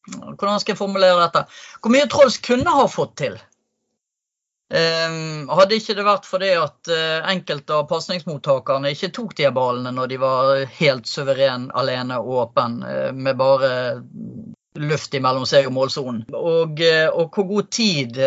[0.07, 1.41] Hvordan skal jeg formulere dette?
[1.83, 3.33] Hvor mye Trolls kunne ha fått til.
[4.71, 9.91] Um, hadde ikke det vært fordi at uh, enkelte av pasningsmottakerne ikke tok de ballene
[9.95, 13.69] når de var helt suveren alene og åpen, uh, med bare
[14.77, 16.23] luft mellom seg og målsonen.
[16.31, 18.17] Og, uh, og hvor god tid,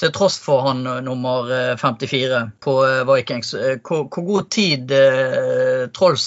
[0.00, 2.74] til tross for han nummer 54 på
[3.08, 4.94] Vikings, hvor, hvor god tid
[5.96, 6.26] Trolls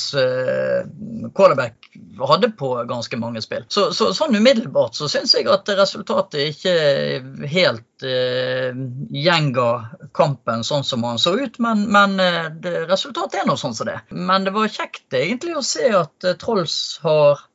[1.36, 1.86] quarterback
[2.28, 3.66] hadde på ganske mange spill.
[3.68, 6.76] Så, så, sånn umiddelbart så syns jeg at resultatet ikke
[7.52, 8.76] helt eh,
[9.16, 9.70] gjenga
[10.16, 12.50] kampen sånn som han så ut, men, men eh,
[12.90, 14.00] resultatet er nå sånn som det.
[14.12, 17.46] Men det var kjekt egentlig å se at eh, Trolls har,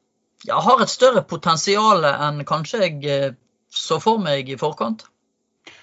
[0.48, 3.32] ja, har et større potensial enn kanskje jeg eh,
[3.70, 5.04] så for meg i forkant.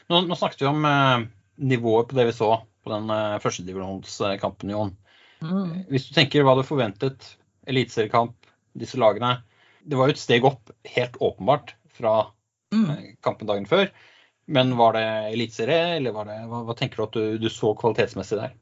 [0.08, 1.28] Nå, nå snakket vi om eh,
[1.74, 4.96] nivået på det vi så på den eh, førstedivisjonskampen, Jon.
[5.44, 5.86] Mm.
[5.92, 7.36] Hvis du tenker hva du forventet,
[7.68, 8.34] eliteseriekamp,
[8.78, 9.42] disse lagene
[9.86, 12.32] Det var jo et steg opp, helt åpenbart, fra
[12.74, 12.90] Mm.
[12.90, 13.92] eh, kampen dagen før.
[14.48, 17.74] Men var det eliteserie, eller var det, hva, hva tenker du at du, du så
[17.80, 18.56] kvalitetsmessig der?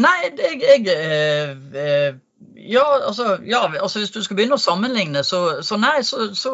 [0.00, 2.14] Nei, jeg, jeg eh, eh,
[2.54, 6.52] ja, altså, ja, altså hvis du skal begynne å sammenligne, så, så nei, så, så,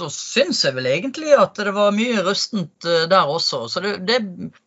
[0.00, 3.66] så syns jeg vel egentlig at det var mye rustent eh, der også.
[3.68, 4.20] Så det, det,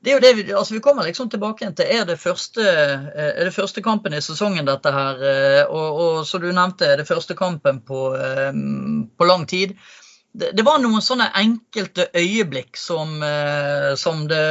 [0.04, 2.62] det er jo det vi, altså vi kommer liksom tilbake igjen til er det første,
[2.64, 5.26] eh, er det første kampen i sesongen dette her.
[5.32, 8.06] eh, Og, og som du nevnte, er det første kampen på,
[9.18, 9.74] på lang tid.
[10.34, 13.22] det, var noen sånne enkelte øyeblikk som,
[13.98, 14.46] som det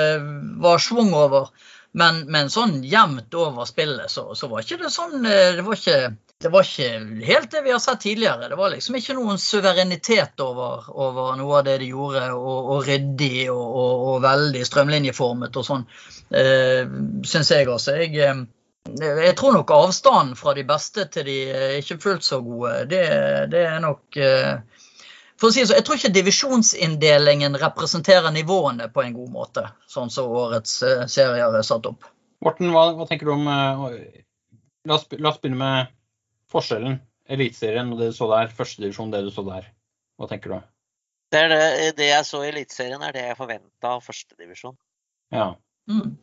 [0.63, 1.51] var schwung over.
[1.93, 5.77] Men, men, sånn jevnt over spillet så, så, var ikke det sånn eh, det var
[5.77, 5.99] ikke,
[6.41, 8.49] det var ikke helt det vi har sett tidligere.
[8.49, 12.89] Det var liksom ikke noen suverenitet over, over noe av det de gjorde, og, og
[12.89, 15.87] ryddig og, og, og, veldig strømlinjeformet og sånn,
[16.33, 16.89] eh,
[17.29, 17.99] syns jeg også.
[18.01, 18.43] Jeg, eh,
[19.13, 21.39] jeg tror nok avstanden fra de beste til de
[21.83, 23.05] ikke fullt så gode, det,
[23.53, 24.65] det er nok eh,
[25.43, 30.13] for å si så, Jeg tror ikke divisjonsinndelingen representerer nivåene på en god måte, sånn
[30.15, 32.07] som årets uh, serier er satt opp.
[32.43, 33.89] Morten, hva, hva tenker du om uh,
[34.87, 35.93] la, oss, la, oss, begynne med
[36.53, 37.01] forskjellen.
[37.33, 38.51] Eliteserien og det du så der.
[38.55, 39.67] Førstedivisjon, det du så der.
[40.21, 40.69] Hva tenker du?
[41.33, 41.61] Det, det,
[41.99, 44.77] det jeg så i Eliteserien, er det jeg forventa av førstedivisjon.
[45.33, 45.53] Ja.
[45.91, 46.17] Mm.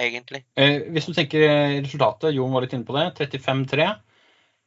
[0.00, 0.44] Egentlig.
[0.60, 1.42] Eh, hvis du tenker
[1.82, 3.88] resultatet, Jon var litt inne på det, 35-3.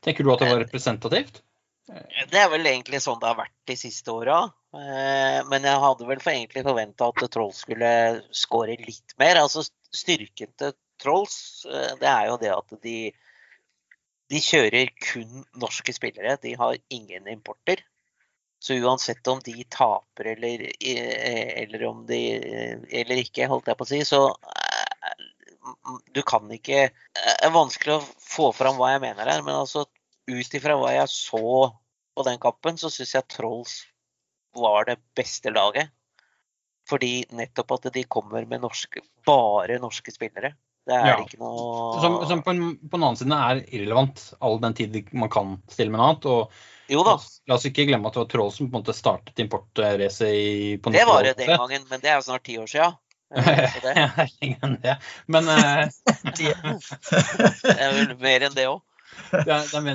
[0.03, 1.42] Tenker du at det var representativt?
[1.85, 4.37] Det er vel egentlig sånn det har vært de siste åra.
[4.73, 7.91] Eh, men jeg hadde vel egentlig forventa at Trolls skulle
[8.35, 9.41] skåre litt mer.
[9.41, 12.97] Altså Styrken til Trolls eh, det er jo det at de,
[14.31, 16.37] de kjører kun norske spillere.
[16.41, 17.83] De har ingen importer.
[18.63, 22.21] Så uansett om de taper eller, eh, eller om de
[22.87, 24.29] eller ikke, holdt jeg på å si, så
[26.11, 29.83] du kan ikke Det er vanskelig å få fram hva jeg mener her, men altså
[30.31, 31.41] ut ifra hva jeg så
[32.13, 33.79] på den kampen, så syns jeg Trolls
[34.55, 35.89] var det beste laget.
[36.89, 40.53] Fordi nettopp at de kommer med norske, bare norske spillere.
[40.83, 41.19] Det er ja.
[41.23, 44.97] ikke noe Som, som på, en, på, den annen side er irrelevant, all den tid
[45.15, 46.27] man kan stille med noe annet.
[46.27, 47.15] Og jo da.
[47.47, 50.91] La oss ikke glemme at det var Trolls som på en måte startet importracet på
[50.93, 52.99] Det var det den gangen, men det er jo snart ti år siden.
[54.83, 54.97] det.
[55.31, 55.87] Men uh...
[57.63, 58.83] Det er vel mer enn det òg.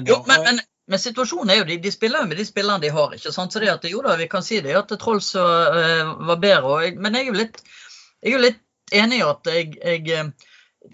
[0.09, 2.92] Jo, men, men, men, situasjonen er jo de, de spiller jo med de spillerne de
[2.94, 3.14] har.
[3.14, 3.53] ikke sant?
[3.53, 6.75] Så det at, jo da, vi kan si det at Trolls uh, var bedre.
[6.75, 7.62] Og, men jeg er jo litt,
[8.23, 8.62] jeg er jo litt
[9.03, 10.29] enig i at jeg, jeg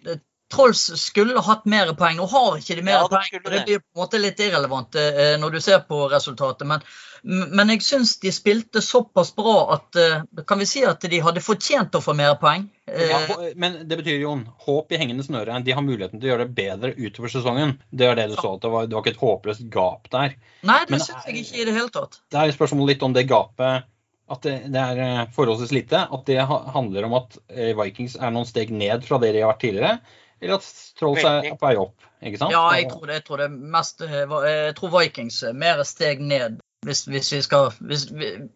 [0.09, 0.16] uh,
[0.55, 2.17] Trolls skulle hatt mer poeng.
[2.21, 3.40] Nå har ikke de mer ja, poeng.
[3.40, 6.67] og Det blir på en måte litt irrelevant uh, når du ser på resultatet.
[6.69, 6.85] Men,
[7.25, 11.40] men jeg syns de spilte såpass bra at eh, kan vi si at de hadde
[11.45, 12.67] fortjent å få mer poeng.
[12.85, 14.35] Ja, eh, men det betyr jo
[14.67, 15.57] håp i hengende snøre.
[15.64, 17.79] De har muligheten til å gjøre det bedre utover sesongen.
[17.88, 20.37] Det er det du sa, at det var, det var ikke et håpløst gap der.
[20.69, 22.21] Nei, det syns jeg ikke i det hele tatt.
[22.29, 23.88] Det er spørsmålet litt om det gapet
[24.35, 26.05] at det, det, er eh, forholdsvis lite.
[26.05, 27.40] At det handler om at
[27.81, 29.97] Vikings er noen steg ned fra det de har vært tidligere.
[30.44, 30.68] Eller at
[31.00, 32.07] Trolls er på vei opp.
[32.20, 32.54] ikke sant?
[32.54, 36.61] Ja, jeg tror det, jeg tror det mest Jeg tror Vikings er mer steg ned
[36.85, 38.07] hvis, hvis, vi skal hvis,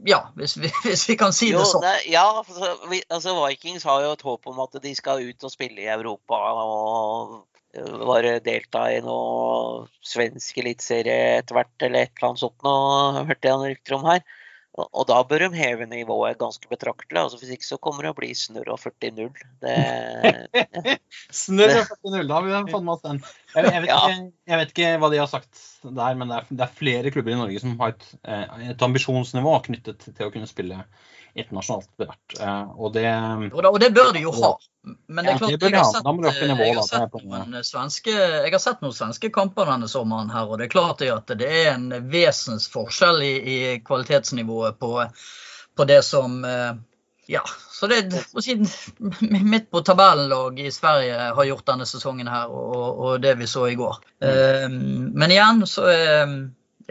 [0.06, 1.84] Ja, hvis hvis vi, kan si jo, det sånn.
[1.86, 2.74] Det, ja, altså,
[3.08, 6.40] altså, Vikings har jo et håp om at de skal ut og spille i Europa
[6.60, 7.38] og
[7.78, 13.48] bare delta i noe svensk eliteserie etter hvert, eller et eller annet sånt noe, hørte
[13.48, 14.22] jeg noen rykter om her.
[14.86, 17.20] Og da bør de heve nivået ganske betraktelig.
[17.20, 19.32] altså Hvis ikke så kommer det å bli snurr og 40-0.
[21.42, 23.20] Snurr og 40-0, da har vi fått med oss den.
[23.54, 26.48] Jeg, jeg, vet ikke, jeg, vet ikke, hva de har sagt der, men det er,
[26.52, 30.32] det er flere klubber i Norge som har et, eh, et ambisjonsnivå knyttet til å
[30.34, 30.82] kunne spille
[31.34, 32.36] internasjonalt etter hvert.
[32.40, 33.06] Eh, og det,
[33.58, 34.52] og det bør de jo ha.
[35.06, 38.84] Men det er klart, jeg, har sett, jeg, har sett noen svenske, jeg har sett
[38.84, 43.20] noen svenske kamper denne sommeren her, og det er klart at det er en vesensforskjell
[43.26, 44.92] i, i kvalitetsnivået på,
[45.76, 46.76] på, det som eh,
[47.28, 47.42] Ja.
[47.78, 48.08] Så det
[48.42, 48.56] si,
[49.28, 53.68] midt på tabellenlag i Sverige har gjort denne sesongen her, og, og det vi så
[53.68, 54.00] i går.
[54.24, 55.12] Mm.
[55.14, 56.32] Men igjen så er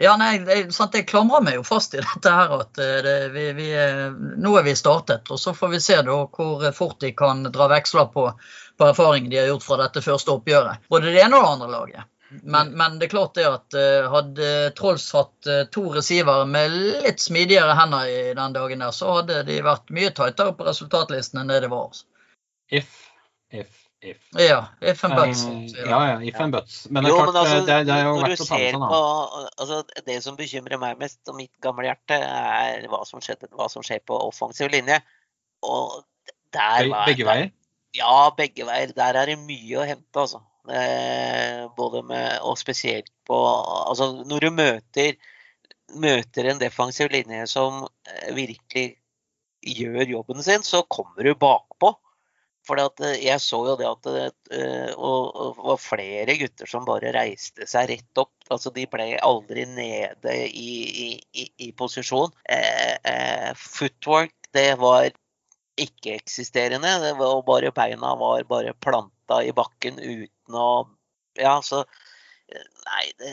[0.00, 3.14] ja, nei, det, sant, Jeg klamrer meg jo fast i dette her at eh, det,
[3.34, 3.70] vi, vi,
[4.38, 5.26] nå er vi startet.
[5.34, 8.28] Og så får vi se da hvor fort de kan dra veksler på,
[8.78, 10.86] på erfaringen de har gjort fra dette første oppgjøret.
[10.86, 12.12] Både det ene og det andre laget.
[12.28, 17.24] Men, men, det er klart det at uh, hadde Trolls hatt to receiver med litt
[17.24, 21.50] smidigere hender i den dagen der, så hadde de vært mye tightere på resultatlisten enn
[21.50, 21.96] det det var.
[22.68, 22.92] If,
[23.48, 24.18] if, If.
[24.38, 25.44] Ja, if and buts.
[25.44, 26.86] Um, ja, ja, if and buts.
[26.90, 28.76] Men det er jo, klart, altså, det, det, er jo verdt å ta med seg
[28.78, 28.90] nå.
[29.58, 33.66] altså, Det som bekymrer meg mest, og mitt gamle hjerte, er hva som, skjedde, hva
[33.72, 35.00] som skjer på offensiv linje.
[35.66, 35.98] Og
[36.54, 37.50] der var Begge veier?
[37.96, 38.94] Ja, begge veier.
[38.94, 40.44] Der er det mye å hente, altså.
[40.68, 43.36] Eh, både med, og spesielt på
[43.88, 45.14] Altså, når du møter,
[45.96, 48.92] møter en defensiv linje som eh, virkelig
[49.64, 51.67] gjør jobben sin, så kommer du bakpå.
[52.68, 54.26] For eh, jeg så jo det at det
[54.56, 58.34] eh, var flere gutter som bare reiste seg rett opp.
[58.52, 60.74] Altså De ble aldri nede i,
[61.08, 62.34] i, i posisjon.
[62.52, 65.08] Eh, footwork, det var
[65.78, 66.98] ikke-eksisterende.
[67.04, 67.14] Det
[67.46, 70.70] bare Beina var bare planta i bakken uten å
[71.38, 71.84] Ja, så
[72.48, 73.32] Nei, det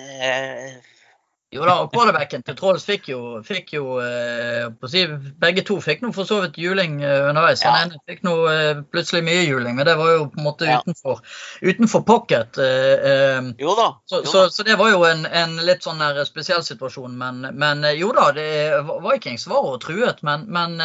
[1.55, 5.05] Jo da, og quarterbacken til Trolls fikk jo, fikk jo eh, si,
[5.41, 7.63] Begge to fikk nå for så vidt juling eh, underveis.
[7.63, 7.71] Ja.
[7.77, 10.67] Han ene fikk nå eh, plutselig mye juling, men det var jo på en måte
[10.69, 10.81] Ja.
[10.83, 11.21] utenfor,
[11.63, 12.57] utenfor pocket.
[12.59, 13.87] eh, eh, Jo da.
[14.05, 14.49] så, Jo så, da.
[14.57, 17.15] så det var jo en, en litt sånn spesiell situasjon.
[17.17, 18.49] Men, men eh, jo da, det,
[19.05, 20.77] Vikings var og truet, men, men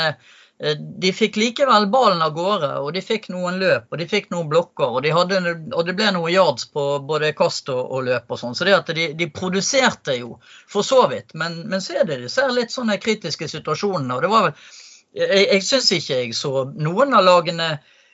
[1.01, 4.49] de fikk likevel ballen av gårde, og de fikk noen løp og de fikk noen
[4.51, 4.91] blokker.
[4.91, 5.39] Og, de hadde,
[5.73, 8.57] og det ble noen yards på både kast og, og løp og sånn.
[8.59, 10.37] Så det at de, de produserte jo,
[10.69, 11.33] for så vidt.
[11.33, 14.19] Men, men så er det disse litt sånne kritiske situasjonene.
[14.19, 14.77] Og det var vel
[15.11, 17.71] Jeg, jeg syns ikke jeg så noen av lagene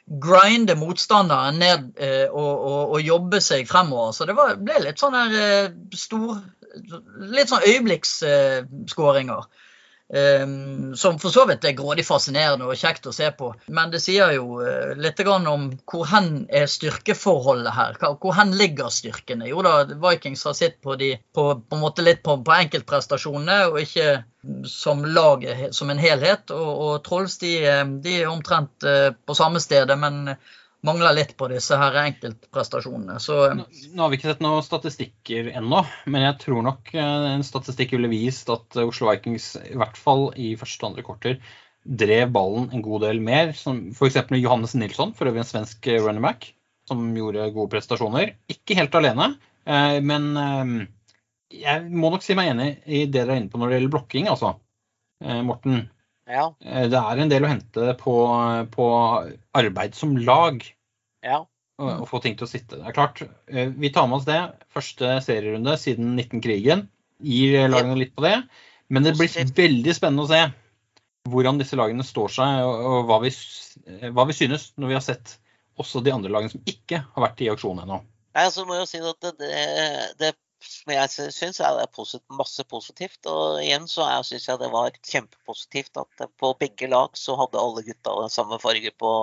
[0.06, 4.14] grinde motstanderen ned eh, og, og, og jobbe seg fremover.
[4.16, 6.38] Så det var, ble litt sånn her eh, stor
[6.76, 9.46] Litt sånn øyeblikksskåringer.
[9.46, 9.65] Um,
[10.94, 13.48] som for så vidt er grådig fascinerende og kjekt å se på.
[13.74, 17.98] Men det sier jo uh, litt om hvor hen er styrkeforholdet her.
[17.98, 19.48] Hvor hen ligger styrkene?
[19.50, 23.58] Jo da, Vikings har sett på de på, på en måte litt på, på enkeltprestasjonene,
[23.72, 24.22] og ikke
[24.70, 26.54] som laget som en helhet.
[26.54, 30.36] Og, og Trolls de, eh, de er omtrent eh, på samme stedet, men
[30.84, 33.18] mangler litt på disse her enkeltprestasjonene.
[33.22, 36.92] Så eh, Nå nå har vi ikke sett noen statistikker ennå, men jeg tror nok
[36.94, 41.06] eh, en statistikk ville vist at Oslo Vikings i hvert fall i første og andre
[41.06, 41.40] korter
[41.86, 43.54] drev ballen en god del mer.
[43.56, 44.20] Som f.eks.
[44.42, 46.50] Johannes Nilsson, for øvrig en svensk eh, running back,
[46.90, 48.36] som gjorde gode prestasjoner.
[48.52, 49.32] Ikke helt alene,
[49.66, 50.26] men
[51.50, 53.92] jeg må nok si meg enig i det dere er inne på når det gjelder
[53.96, 54.52] blokking, altså.
[55.42, 55.80] Morten,
[56.26, 56.48] Ja.
[56.64, 58.14] eh, det er en del å hente på,
[58.74, 58.86] på
[59.54, 60.64] arbeid som lag
[61.22, 61.44] Ja.
[61.78, 62.78] og få ting til å sitte.
[62.80, 64.40] Det er klart, eh, Vi tar med oss det.
[64.74, 66.86] Første serierunde siden 19-krigen.
[67.22, 68.42] Gir lagene litt på det.
[68.88, 70.42] Men det blir veldig spennende å se
[71.26, 73.32] hvordan disse lagene står seg, og, hva, vi,
[73.86, 75.38] eh, hva vi synes når vi har sett
[75.78, 77.98] også de andre lagene som ikke har vært i aksjon ennå.
[78.36, 80.30] Nei, så må jeg jo si at det, det, det
[80.62, 83.20] som jeg syns er det er posit masse positivt.
[83.30, 87.84] Og igjen så syns jeg det var kjempepositivt at på begge lag så hadde alle
[87.86, 89.14] gutta den samme farge på,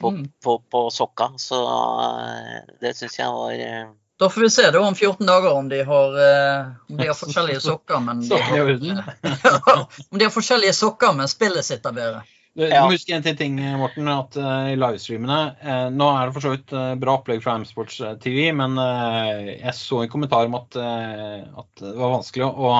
[0.00, 0.28] på, Mm.
[0.42, 1.32] på, på sokka.
[1.38, 3.90] Så eh, det syns jeg var eh,
[4.22, 7.16] da får vi se da om 14 dager om de har, eh, om de har
[7.18, 7.98] forskjellige sokker.
[8.00, 8.68] Men de har,
[10.10, 12.20] om de har forskjellige sokker, men spillet sitt er bedre.
[12.52, 12.82] Du Ja.
[12.84, 16.44] må huske en til ting, Morten, at uh, i livestreamene uh, Nå er det for
[16.44, 20.58] så vidt uh, bra opplegg fra M-Sports eh, TV, men jeg så en kommentar om
[20.58, 22.74] at, at det var vanskelig å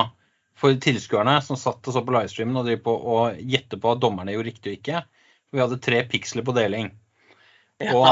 [0.63, 3.99] for tilskuerne som satt og så på livestreamen og driver på å gjette på at
[4.03, 5.01] dommerne gjorde riktig og ikke.
[5.49, 6.91] For vi hadde tre piksler på deling.
[7.89, 8.05] Og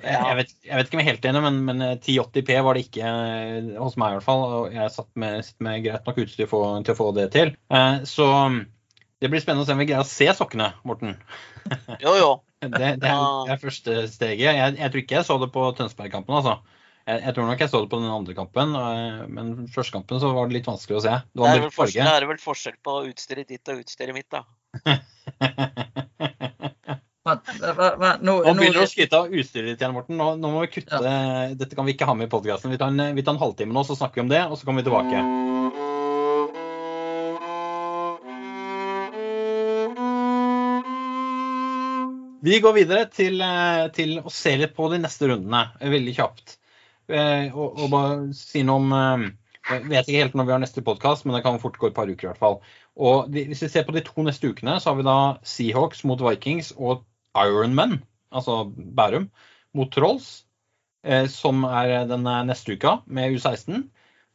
[0.00, 2.76] jeg, vet, jeg vet ikke om jeg er helt enig, men, men eh, 1080P var
[2.76, 3.12] det ikke
[3.76, 4.44] hos meg i hvert fall.
[4.56, 7.52] Og jeg satt med, med greit nok utstyr for, til å få det til.
[8.08, 8.26] Så
[9.20, 11.16] det blir spennende å se om vi greier å se sokkene, Morten.
[12.04, 12.30] Jo, jo.
[12.60, 14.52] Det, det, er, det er første steget.
[14.56, 16.36] Jeg, jeg tror ikke jeg så det på Tønsberg-kampen.
[16.36, 16.58] altså.
[17.08, 18.74] Jeg, jeg tror nok jeg så det på den andre kampen,
[19.32, 21.14] men første kampen så var det litt vanskelig å se.
[21.32, 24.28] Det Det er, vel forskjell, det er vel forskjell på utstyret ditt og utstyret mitt,
[24.32, 24.44] da.
[27.20, 30.16] Men, men, men, nå, Nå begynner du å skryte av utstyret ditt igjen, Morten.
[30.18, 31.00] Nå, nå må vi kutte
[31.52, 32.72] Dette kan vi ikke ha med i podkasten.
[32.72, 34.88] Vi, vi tar en halvtime nå, så snakker vi om det, og så kommer vi
[34.88, 35.49] tilbake.
[42.42, 46.14] Vi går videre til, eh, til å se litt på de neste rundene, eh, veldig
[46.16, 46.56] kjapt.
[47.10, 48.92] Eh, Og, og bare si noe om
[49.70, 51.94] Jeg vet ikke helt når vi har neste podkast, men det kan fort gå et
[51.94, 52.60] par uker i hvert fall.
[52.96, 56.02] Og vi- Hvis vi ser på de to neste ukene, så har vi da Seahawks
[56.04, 57.04] mot Vikings og
[57.36, 59.28] Ironman, altså Bærum,
[59.74, 60.44] mot Trolls,
[61.28, 63.90] som er den neste uka med U16.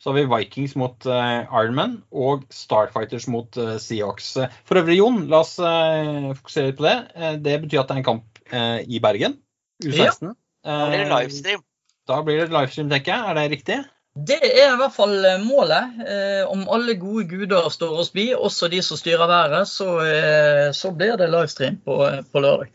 [0.06, 4.28] Så har vi Vikings mot uh, Ironman og Starfighters mot uh, Seahawks.
[4.38, 6.94] Eh, For øvrig, Jon, la oss uh, fokusere litt på det.
[7.18, 9.40] Eh, det betyr at det er en kamp eh, i Bergen.
[9.82, 10.36] U16.
[10.62, 11.66] Da blir det Eh, livestream.
[12.06, 13.32] Da blir det livestream, tenker jeg.
[13.32, 13.80] Er det riktig?
[14.16, 15.98] det er i hvert fall eh, målet.
[16.06, 20.70] Eh, om alle gode guder står oss bi, også de som styrer været, så, eh,
[20.72, 22.72] så blir det livestream på, eh, på lørdag.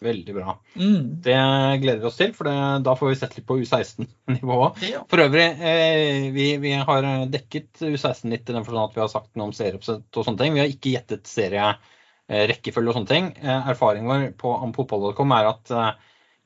[0.00, 0.54] Veldig bra.
[0.74, 1.20] Mm.
[1.24, 1.36] Det
[1.82, 4.84] gleder vi oss til, for det, da får vi sett litt på U16-nivået.
[4.88, 5.02] Ja.
[5.10, 9.10] For øvrig, eh, vi, vi har dekket U16 litt i den forstand at vi har
[9.12, 10.56] sagt noe om serieoppsett og sånne ting.
[10.56, 13.28] Vi har ikke gjettet serierekkefølge og sånne ting.
[13.42, 15.92] Eh, erfaringen vår på ampopol.com er at eh,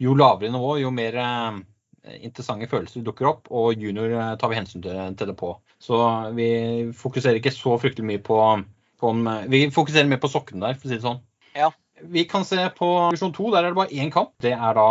[0.03, 1.63] jo lavere nivå, jo mer eh,
[2.21, 5.55] interessante følelser dukker opp, og junior eh, tar vi hensyn til, til det på.
[5.83, 6.01] Så
[6.37, 6.49] vi
[6.97, 8.41] fokuserer ikke så fryktelig mye på,
[9.01, 11.23] på om, Vi fokuserer mer på sokkene der, for å si det sånn.
[11.55, 11.71] Ja.
[12.13, 14.33] Vi kan se på divisjon 2, der er det bare én kamp.
[14.43, 14.87] Det er da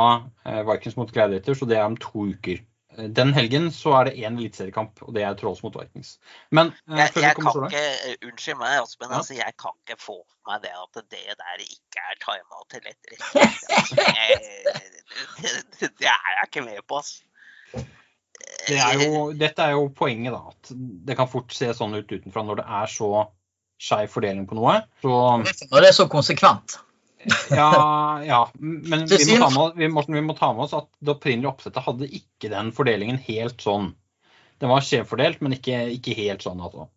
[0.49, 2.61] eh, Vikings mot Gladiators, og det er om to uker.
[2.97, 6.15] Eh, Den helgen så er det én eliteseriekamp, og det er Trolls mot Vikings.
[6.51, 7.83] Men eh, Jeg, jeg kan ikke,
[8.29, 9.17] Unnskyld meg, altså, men Ja.
[9.21, 12.81] altså, jeg kan ikke få med meg det at det der ikke er timeout til
[12.93, 13.19] etterretning.
[15.79, 17.21] Det er jeg ikke med på, altså.
[18.67, 20.39] det er jo, dette er jo poenget, da.
[20.49, 20.71] At
[21.07, 23.09] det kan fort se sånn ut utenfra når det er så
[23.83, 24.79] skeiv fordeling på noe.
[25.03, 26.77] Så Når det er så konsekvent.
[27.49, 28.39] Ja, ja.
[28.59, 31.51] Men vi må, ta med, vi, Morten, vi må ta med oss at det opprinnelige
[31.51, 33.91] oppsettet hadde ikke den fordelingen helt sånn.
[34.63, 36.89] Den var skjevfordelt, men ikke, ikke helt sånn, altså.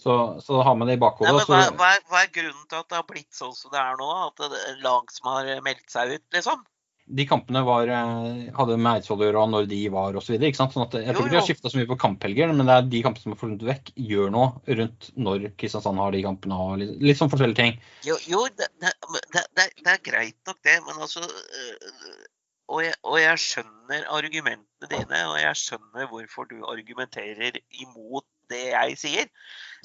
[0.00, 1.44] Så, så ha med det i bakhodet.
[1.48, 3.98] hva, hva, er, hva er grunnen til at det har blitt sånn som det er
[4.00, 4.08] nå?
[4.30, 6.62] At det er lag som har meldt seg ut, liksom?
[7.06, 10.38] De kampene var, eh, hadde med Eidsvoll å gjøre, og når de var osv.
[10.56, 12.76] Sånn at jeg Jo, tror ikke de har skifta så mye på kamphelger, men det
[12.76, 16.56] er de kampene som er forsvunnet vekk, gjør noe rundt når Kristiansand har de kampene.
[16.56, 17.76] og Litt, litt sånn forskjellige ting.
[18.08, 18.94] Jo, jo det, det,
[19.36, 22.14] det, det er greit nok det, men altså øh,
[22.72, 28.64] og jeg, og jeg skjønner argumentene dine, og jeg skjønner hvorfor du argumenterer imot det
[28.70, 29.28] jeg sier.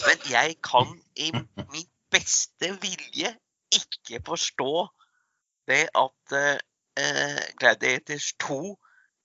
[0.06, 1.34] Men jeg kan i
[1.74, 3.36] min beste vilje
[3.76, 4.88] ikke forstå
[5.70, 6.34] det at
[7.00, 8.60] eh, Gladiators 2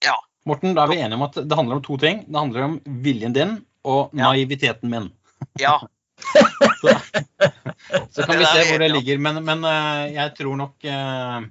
[0.04, 0.16] Ja,
[0.46, 2.24] Morten, da er vi enige om at det handler om to ting.
[2.28, 5.10] Det handler om viljen din og naiviteten min.
[5.60, 5.78] ja.
[8.14, 9.18] Så kan vi se hvor det ligger.
[9.18, 11.46] Men, men eh, jeg tror nok eh,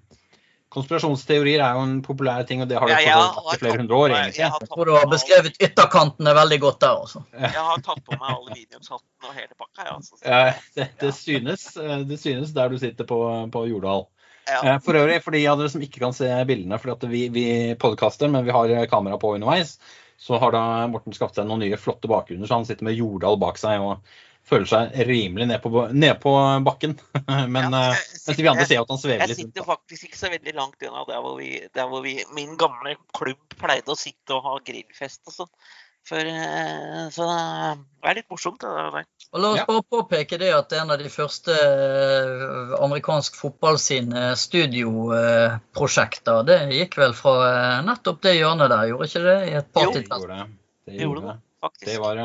[0.74, 3.82] Konspirasjonsteorier er jo en populær ting, og det har det Ja, så vært i flere
[3.84, 4.39] hundre år, egentlig.
[4.39, 7.21] jeg Jeg tror du har beskrevet ytterkantene veldig godt der, også.
[7.36, 9.86] Jeg har tatt på meg aluminiumshatten og hele pakka.
[9.93, 10.17] Altså.
[10.26, 10.39] Ja,
[10.80, 13.19] det, det, synes, eh, det synes der du sitter på,
[13.53, 14.07] på Jordal.
[14.49, 14.59] Ja.
[14.73, 17.23] Eh, For øvrig, for de av dere som ikke kan se bildene, fordi at vi,
[17.33, 17.45] vi
[17.79, 19.77] podkaster, men vi har kamera på underveis,
[20.19, 23.39] så har da Morten skapt seg noen nye flotte bakgrunner, så han sitter med Jordal
[23.41, 24.03] bak seg og
[24.47, 26.33] føler seg rimelig ned på, ned på
[26.65, 26.97] bakken.
[27.55, 29.39] Men Ja, eh, jeg mens vi andre ser at han svever litt.
[29.39, 32.57] Jeg sitter faktisk ikke så veldig langt unna der hvor, vi, der hvor vi, min
[32.59, 35.51] gamle klubb pleide å sitte og ha grillfest og sånn.
[36.04, 38.60] For, eh, så det er litt morsomt.
[38.60, 38.68] det.
[39.34, 39.66] Og La oss Ja.
[39.70, 46.97] bare påpeke det at en av de første eh, amerikansk fotball sine studioprosjekter, det gikk
[46.99, 49.38] vel fra eh, nettopp det hjørnet der, gjorde ikke det?
[49.47, 49.91] I et par Jo.
[49.93, 50.43] Det gjorde det.
[50.84, 51.88] Det Det gjorde det, faktisk.
[51.88, 52.16] Det var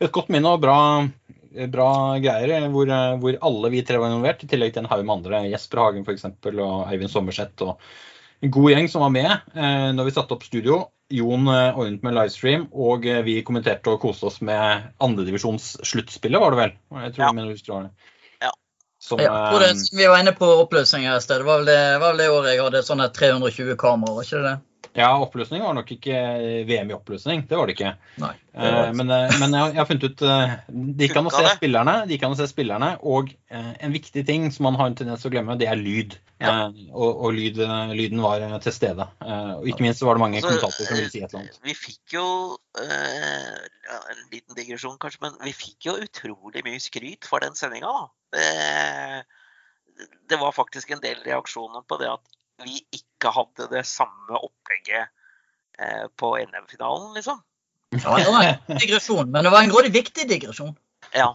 [0.00, 0.78] et godt minne og bra,
[1.72, 1.90] bra
[2.20, 2.86] greier, hvor,
[3.22, 5.36] hvor alle vi tre var involvert, i tillegg til en haug med andre.
[5.52, 6.24] Jesper Hagen f.eks.
[6.26, 7.58] og Eivind Sommerseth.
[7.62, 7.72] og
[8.42, 10.84] en god gjeng som var med eh, når vi satte opp studio.
[11.14, 16.50] Jon eh, ordnet med livestream, og eh, vi kommenterte og koste oss med andredivisjonssluttspillet, var
[16.54, 16.72] det vel?
[17.04, 17.28] Jeg tror Ja.
[17.28, 17.90] jeg mener du husker det.
[18.42, 18.50] Ja.
[18.98, 21.38] Som, Ja, jeg tror det, eh, vi var inne på oppløsning her i sted.
[21.38, 24.42] Det var vel det, var vel det året jeg hadde sånne 320 kameraer, var ikke
[24.42, 24.56] det det?
[24.96, 26.16] Ja, oppløsning var nok ikke
[26.68, 27.42] VM i oppløsning.
[27.48, 27.94] Det var det ikke.
[28.22, 28.32] Nei.
[28.32, 30.28] det Eh, var- men, eh, men jeg, har funnet ut De
[30.96, 34.50] Det gikk an å se spillerne, De kan se spillerne, og eh, en viktig ting
[34.50, 36.16] som man har en tendens til å glemme, det er lyd.
[36.40, 36.66] Ja.
[36.68, 39.06] Eh, og og lyd, eh, lyden var eh, til stede.
[39.20, 41.60] Eh, og ikke minst var det mange Altså, kommentatorer som ville si et eller annet.
[41.68, 42.26] Vi fikk jo
[42.80, 47.54] eh, ja, En liten digresjon, kanskje, men vi fikk jo utrolig mye skryt for den
[47.54, 47.92] sendinga.
[48.32, 49.24] Det,
[50.28, 55.08] det var faktisk en del reaksjoner på det at vi ikke hadde det samme opplegget
[55.78, 57.42] eh, på NM-finalen, liksom.
[57.96, 60.72] Ja, det var en digresjon, men det var en grådig viktig digresjon.
[61.14, 61.34] Ja.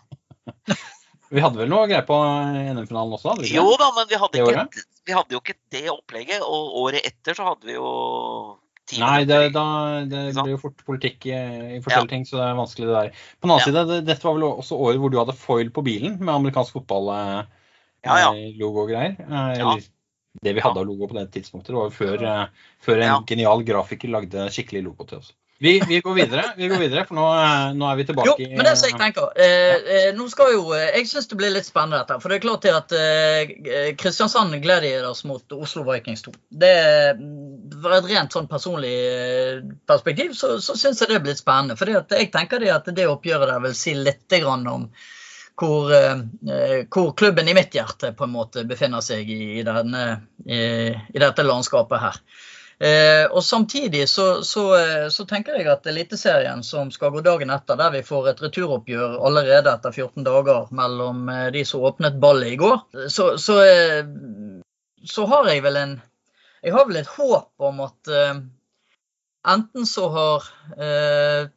[1.32, 3.32] Vi hadde vel noe greier på NM-finalen også?
[3.32, 6.44] hadde vi ikke Jo da, men vi hadde, ikke, vi hadde jo ikke det opplegget.
[6.44, 7.94] Og året etter så hadde vi jo
[9.00, 9.64] Nei, det, da,
[10.04, 12.12] det blir jo fort politikk i, i forskjellige Ja.
[12.12, 13.14] ting, så det er vanskelig det der.
[13.40, 13.68] På den annen Ja.
[13.70, 16.76] side, det, dette var vel også året hvor du hadde foil på bilen med amerikansk
[16.76, 17.48] fotball-logo
[18.04, 18.34] Ja, ja.
[18.68, 19.16] og greier.
[19.16, 19.72] Eh, Ja.
[19.72, 19.88] Eller
[20.42, 21.74] det vi hadde av logo på det tidspunktet.
[21.74, 23.22] Det var jo før, eh, før en Ja.
[23.28, 25.34] genial grafiker lagde skikkelig logo til oss.
[25.62, 28.48] Vi, vi går videre, vi går videre, for nå, eh, nå er vi tilbake Jo,
[28.50, 31.54] men det som jeg tenker eh, eh, Nå skal jo eh, Jeg syns det blir
[31.54, 32.18] litt spennende dette.
[32.24, 36.34] For det er klart at eh, Kristiansand Gladiators mot Oslo Vikings 2.
[36.50, 36.74] Det
[37.78, 41.44] var Fra et rent sånn personlig eh, perspektiv så, så syns jeg det er litt
[41.44, 41.78] spennende.
[41.78, 44.90] For jeg tenker det at det oppgjøret der vil si litt grann om
[45.62, 50.06] hvor, eh, hvor klubben i mitt hjerte på en måte befinner seg i, denne,
[50.46, 52.20] i, i dette landskapet her.
[52.82, 57.54] Eh, og Samtidig så, så, eh, så tenker jeg at Eliteserien som skal gå dagen
[57.54, 62.18] etter, der vi får et returoppgjør allerede etter 14 dager mellom eh, de som åpnet
[62.24, 66.00] ballet i går, så, så, eh, har jeg vel en
[66.62, 68.42] Jeg har vel et håp om at eh,
[69.54, 71.50] enten så har eh,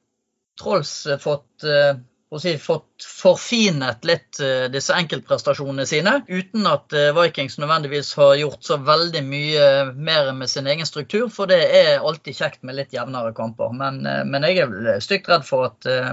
[0.61, 1.97] Trolls fått eh,
[2.43, 8.65] si, fått forfinet litt eh, disse enkeltprestasjonene sine, uten at eh, Vikings nødvendigvis har gjort
[8.65, 12.95] så veldig mye mer med sin egen struktur, for det er alltid kjekt med litt
[12.97, 13.73] jevnere kamper.
[13.77, 16.11] Men, eh, men jeg er stygt redd for at eh,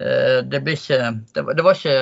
[0.00, 1.00] eh, det ikke
[1.34, 1.98] Det, var- ikke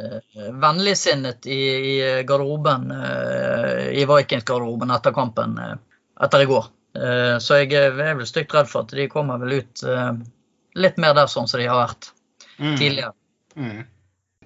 [0.00, 1.60] eh, vennligsinnet i,
[1.92, 1.96] i
[2.28, 5.74] garderoben, eh, i Vikings-garderoben etter kampen eh,
[6.20, 6.68] etter i går.
[6.98, 10.12] Eh, Så jeg er vel stygt redd for at de kommer vel ut eh,
[10.80, 12.10] litt mer der sånn som de har vært
[12.60, 12.76] Mm.
[12.76, 13.12] tidligere.
[13.56, 13.82] Mm.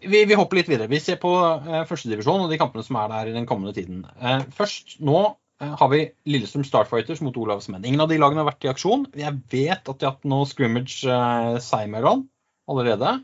[0.05, 0.91] Vi, vi hopper litt videre.
[0.91, 4.05] Vi ser på eh, førstedivisjon og de kampene som er der i den kommende tiden.
[4.21, 7.85] Eh, først nå eh, har vi Lillestrøm Starfighters mot Olavs Menn.
[7.87, 9.07] Ingen av de lagene har vært i aksjon.
[9.19, 12.27] Jeg vet at de har hatt noe scrimmage eh, seg imellom
[12.71, 13.19] allerede.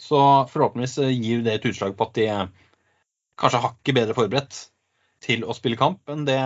[0.00, 0.18] Så
[0.48, 2.44] forhåpentligvis eh, gir det et utslag på at de eh,
[3.40, 4.60] kanskje hakket bedre forberedt
[5.20, 6.38] til å spille kamp enn det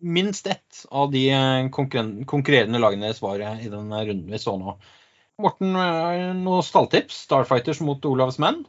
[0.00, 4.78] minst ett av de eh, konkurrerende lagene deres var i den runden vi så nå.
[5.42, 7.18] Morten, eh, noen stalltips?
[7.26, 8.62] Starfighters mot Olavs Menn?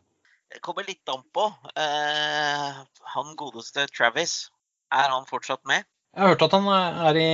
[0.51, 1.45] Det kommer litt an på.
[1.79, 2.79] Eh,
[3.13, 4.49] han godeste Travis,
[4.91, 5.85] er han fortsatt med?
[6.15, 7.29] Jeg har hørt at han er i,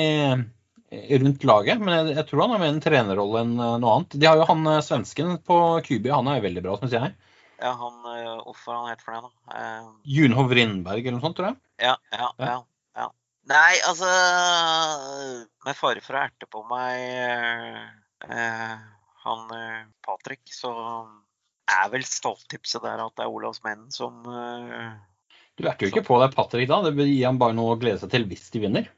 [1.23, 3.95] rundt laget, men jeg, jeg tror han er med i en trenerrolle enn eh, noe
[3.97, 4.17] annet.
[4.21, 7.13] De har jo han eh, svensken på Kubia, han er veldig bra, syns jeg.
[7.63, 9.57] Ja, han eh, Hvorfor han het for det, da?
[9.57, 11.59] Eh, Junhov Rindberg eller noe sånt, tror jeg.
[11.89, 12.57] ja, ja, Ja.
[13.01, 13.09] ja.
[13.49, 14.07] Nei, altså
[15.65, 17.79] Med fare for å erte på meg eh,
[18.29, 18.75] eh,
[19.25, 20.71] han eh, Patrick, så
[21.73, 24.93] er vel stalltipset der at det er Olavs menn som eh,
[25.57, 28.01] Du erter jo ikke på deg Patrick da, det gir han bare noe å glede
[28.01, 28.89] seg til hvis de vinner.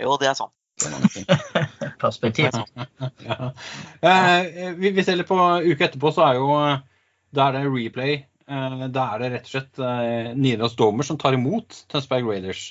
[0.00, 0.52] Jo, det er sant.
[2.02, 2.50] Perspektiv.
[3.26, 3.52] ja.
[4.00, 6.48] eh, vi, vi ser litt på uka etterpå, så er jo
[7.36, 8.18] Da er det replay.
[8.46, 12.68] Eh, da er det rett og slett eh, Nidaros Domer som tar imot Tønsberg Raiders.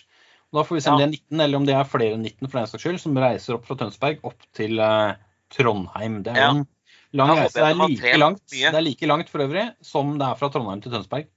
[0.53, 1.05] Og da får vi se om Ja.
[1.05, 3.17] det er 19, eller om det er flere enn 19 for den saks skyld, som
[3.19, 5.17] reiser opp fra Tønsberg opp til eh,
[5.51, 6.21] Trondheim.
[6.23, 6.51] Det er Ja.
[6.53, 6.63] en
[7.17, 7.55] lang reise.
[7.55, 8.71] Det er, like langt, mye.
[8.71, 11.29] det er like langt for øvrig som det er fra Trondheim til Tønsberg.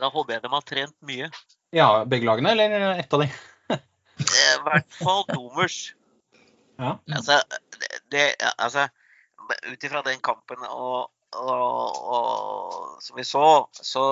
[0.00, 1.28] Da håper jeg de har trent mye.
[1.74, 3.28] Ja, begge lagene, eller ett av de?
[3.74, 5.82] I hvert fall Domers.
[6.74, 6.96] Ja.
[7.06, 7.36] Altså,
[7.78, 8.22] det, det
[8.58, 8.88] altså
[9.70, 14.02] Ut ifra den kampen og, og, og som vi så, så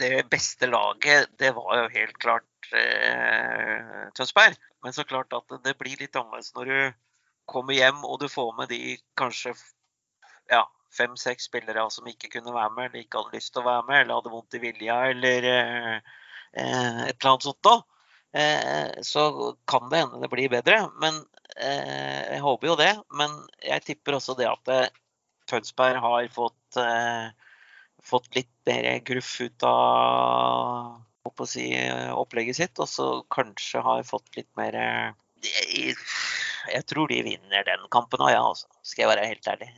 [0.00, 4.56] Det beste laget, det var jo helt klart eh, Tønsberg.
[4.80, 6.80] Men så klart at det blir litt annerledes når du
[7.48, 9.54] kommer hjem og du får med de kanskje
[10.50, 10.62] ja,
[10.94, 14.00] fem-seks spillere som ikke kunne være med, eller ikke hadde lyst til å være med,
[14.02, 15.94] eller hadde vondt i vilja, eller eh,
[16.52, 17.62] eh, et eller annet sånt.
[17.64, 17.76] da
[18.32, 20.80] eh, så kan det hende det blir bedre.
[21.02, 21.20] Men
[21.56, 22.94] eh, jeg håper jo det.
[23.20, 24.88] Men jeg tipper også det at eh,
[25.48, 27.28] Tønsberg har fått, eh,
[28.04, 31.70] fått litt mer gruff ut av å si,
[32.12, 32.80] opplegget sitt.
[32.82, 34.76] Og så kanskje har fått litt mer
[36.72, 38.68] jeg, tror de vinner den kampen òg, ja, altså.
[38.86, 39.70] skal jeg være helt ærlig.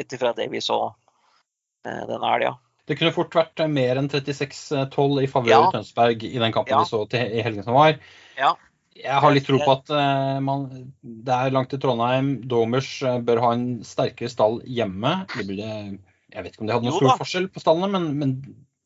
[0.00, 2.54] Ut ifra det vi så eh, denne helga.
[2.84, 5.64] Det kunne fort vært eh, mer enn 36-12 i favør Ja.
[5.72, 6.84] Tønsberg i den kampen Ja.
[6.84, 7.96] vi så til, i helgen som var.
[8.38, 8.54] Ja.
[8.94, 10.68] Jeg har litt tro på at uh, man,
[11.02, 12.36] det er langt til Trondheim.
[12.46, 15.16] Domers uh, bør ha en sterkere stall hjemme.
[15.32, 15.96] Det blir,
[16.30, 17.16] jeg vet ikke om de hadde noen Jo stor da.
[17.24, 18.36] forskjell på stallene, men, men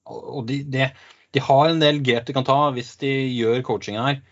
[0.09, 0.89] og de, de,
[1.37, 4.23] de har en del grep de kan ta hvis de gjør coachingen her,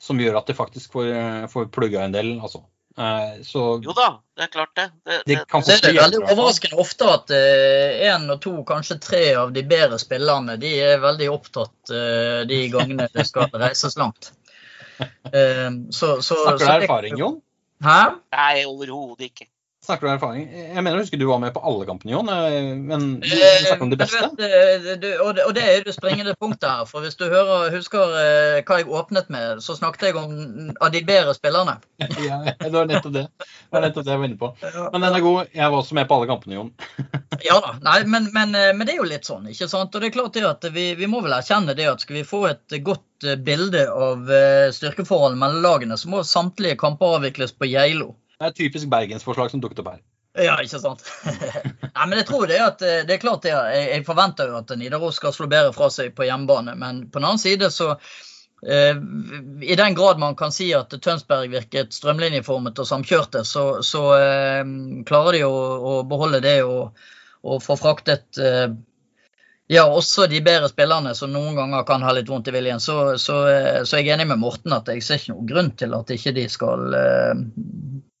[0.00, 2.32] som gjør at de faktisk får, eh, får plugga en del.
[2.40, 2.62] Altså.
[2.98, 4.88] Eh, så Jo da, det er klart det.
[5.04, 9.52] det, Det det Så er veldig overraskende ofte at én og to, kanskje tre av
[9.52, 14.32] de bedre spillerne, de er veldig opptatt eh, de gangene det skal reises langt.
[15.00, 17.40] Eh, så, så, snakker du erfaring, Jon?
[17.84, 18.00] Hæ?
[18.36, 19.49] Nei, overhodet ikke.
[19.80, 20.42] Snakker du om erfaring?
[20.52, 22.28] Jeg mener, husker du var med på alle kampene, Jon.
[22.28, 24.18] eh, Men du Eh, snakker om de beste?
[24.36, 26.84] vet, eh, og, det, er jo det springende punktet her.
[26.84, 28.12] For hvis du hører, husker
[28.68, 31.78] hva jeg åpnet med, så snakket jeg om av de bedre spillerne.
[32.28, 33.24] Ja, det var nettopp det.
[33.40, 34.52] Det var nettopp det jeg var inne på.
[34.92, 35.48] Men den er god.
[35.56, 36.70] Jeg var også med på alle kampene, Jon.
[37.48, 39.94] Ja da, nei, men, men, men det er jo litt sånn, ikke sant.
[39.96, 42.24] Og det er klart det at vi, vi må vel erkjenne det at skal vi
[42.28, 44.28] få et godt bilde av
[44.76, 48.10] styrkeforholdet mellom lagene, så må samtlige kamper avvikles på Geilo.
[48.40, 50.00] Det er et typisk bergensforslag som dukket opp her.
[50.38, 51.04] Ja, ikke sant.
[51.96, 53.52] Nei, men jeg tror det at eh, det er klart det.
[53.52, 57.20] Jeg, jeg forventer jo at Nidaros skal slå bedre fra seg på hjemmebane, men på
[57.20, 57.90] den annen side så
[58.64, 64.04] eh, I den grad man kan si at Tønsberg virket strømlinjeformet og samkjørte, så, så
[64.16, 64.62] eh,
[65.10, 66.96] klarer de å, å beholde det og,
[67.44, 68.70] og få fraktet eh,
[69.70, 72.80] ja, også de bedre spillerne som noen ganger kan ha litt vondt i viljen.
[72.82, 75.74] Så, så, eh, så jeg er enig med Morten at jeg ser ikke noen grunn
[75.78, 76.94] til at ikke de skal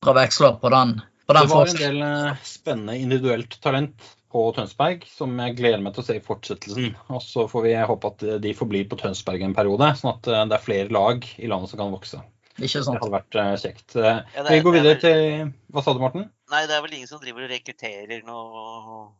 [0.04, 1.00] dra veksler på den.
[1.26, 5.82] På den Det var en del eh, spennende individuelt talent på Tønsberg som jeg gleder
[5.82, 6.92] meg til å se i fortsettelsen.
[7.10, 10.44] Og så får vi håpe at de forblir på Tønsberg en periode, sånn at eh,
[10.50, 12.22] det er flere lag i landet som kan vokse.
[12.60, 13.96] Ikke Det hadde vært eh, kjekt.
[13.96, 16.26] Eh, Ja, er- Vi går er videre til Hva sa du, Morten?
[16.50, 18.64] Nei, det er vel ingen som driver og rekrutterer noe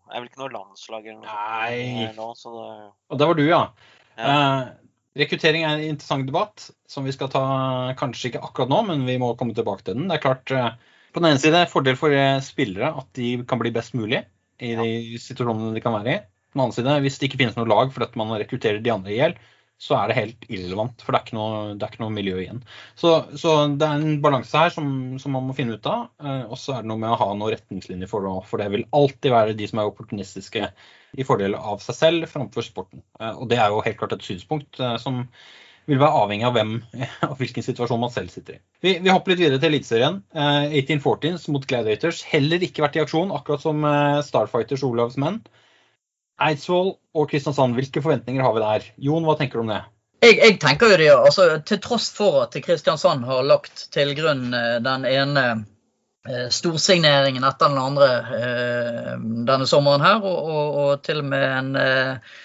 [0.09, 2.07] Det er vel ikke noe landslag eller noe Nei.
[2.11, 3.61] sånt nå, så det Og der var du, ja.
[4.18, 4.35] Ja.
[4.35, 4.68] Eh,
[5.19, 7.43] rekruttering er en interessant debatt som vi skal ta
[7.99, 10.09] kanskje ikke akkurat nå, men vi må komme tilbake til den.
[10.11, 10.73] Det er klart, eh,
[11.13, 14.23] På den ene side fordel for eh, spillere at de kan bli best mulig
[14.63, 16.21] i de situasjonene de kan være i.
[16.51, 19.11] På den annen side, hvis det ikke finnes noe lag fordi man rekrutterer de andre
[19.11, 19.35] i hjel,
[19.81, 22.59] så er det helt irrelevant, for det er ikke noe, er ikke noe miljø igjen.
[23.01, 24.91] Så, så det er en balanse her som,
[25.23, 26.11] som man må finne ut av.
[26.21, 28.61] eh, Og så er det noe med å ha noen retningslinjer for det òg, for
[28.61, 30.69] det vil alltid være de som er opportunistiske
[31.19, 33.03] i fordel av seg selv framfor sporten.
[33.21, 35.25] Eh, Og det er jo helt klart et synspunkt eh, som
[35.91, 36.75] vil være avhengig av hvem
[37.31, 38.61] og hvilken situasjon man selv sitter i.
[38.85, 40.21] Vi, vi hopper litt videre til Eliteserien.
[40.35, 42.23] Eh, 1814s mot Gladiators.
[42.31, 45.41] Heller ikke vært i aksjon, akkurat som eh, Starfighters Olavs menn.
[46.41, 48.87] Eidsvoll og Kristiansand, hvilke forventninger har vi der?
[49.09, 49.83] Jon, hva tenker du om det?
[50.25, 54.51] Jeg, jeg tenker jo det, altså Til tross for at Kristiansand har lagt til grunn
[54.57, 55.63] eh, den ene eh,
[56.51, 59.12] storsigneringen etter den andre eh,
[59.49, 62.41] denne sommeren her, og, og, og til og med en, eh,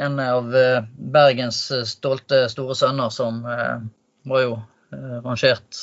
[0.00, 1.60] en av eh, Bergens
[1.90, 3.76] stolte store sønner som eh,
[4.30, 4.60] var jo
[4.90, 5.78] rangert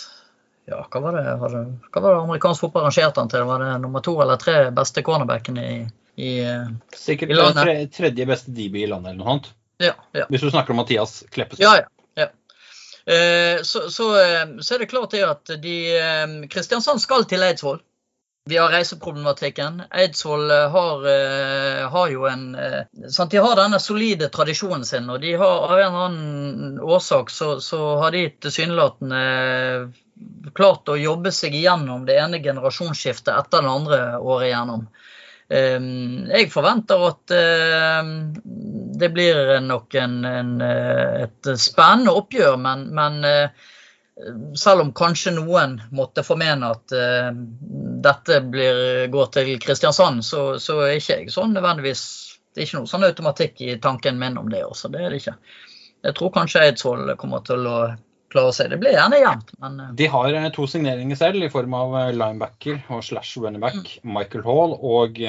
[0.67, 3.45] ja, hva var, det, hva var det amerikansk fotball rangerte han til?
[3.47, 5.77] Var det nummer to eller tre beste cornerbackene i,
[6.19, 6.31] i,
[6.91, 7.61] Sikkert i landet?
[7.61, 9.47] Sikkert tredje beste DB i landet eller noe annet.
[9.79, 10.25] Ja, ja.
[10.27, 11.61] Hvis du snakker om Mathias Kleppes.
[11.63, 11.88] Ja, ja.
[13.07, 14.07] Eh, så, så,
[14.59, 15.77] så, er det klart det at de
[16.51, 17.79] Kristiansand skal til Eidsvoll.
[18.47, 19.81] Vi har reiseproblematikken.
[19.91, 21.07] Eidsvoll har,
[21.91, 22.45] har, jo en
[23.11, 27.31] sant, De har denne solide tradisjonen sin, og de har av en eller annen årsak
[27.31, 29.23] så, så har de tilsynelatende
[30.55, 34.87] klart å jobbe seg igjennom det ene generasjonsskiftet etter det andre året igjennom.
[35.47, 37.31] Jeg forventer at
[38.99, 43.21] det blir nok en, en, et spennende oppgjør, men, men,
[44.59, 46.95] selv om kanskje noen måtte formene at
[48.03, 52.03] dette blir, går til Kristiansand, så, så er ikke jeg sånn nødvendigvis
[52.51, 54.89] Det er ikke noe sånn automatikk i tanken min om det også.
[54.91, 55.37] Det er det ikke.
[56.07, 57.77] Jeg tror kanskje Eidsvoll kommer til å
[58.34, 58.71] klare seg.
[58.73, 63.03] Det blir gjerne jevnt, men De har to signeringer selv i form av linebacker og
[63.07, 65.21] slash running back Michael Hall og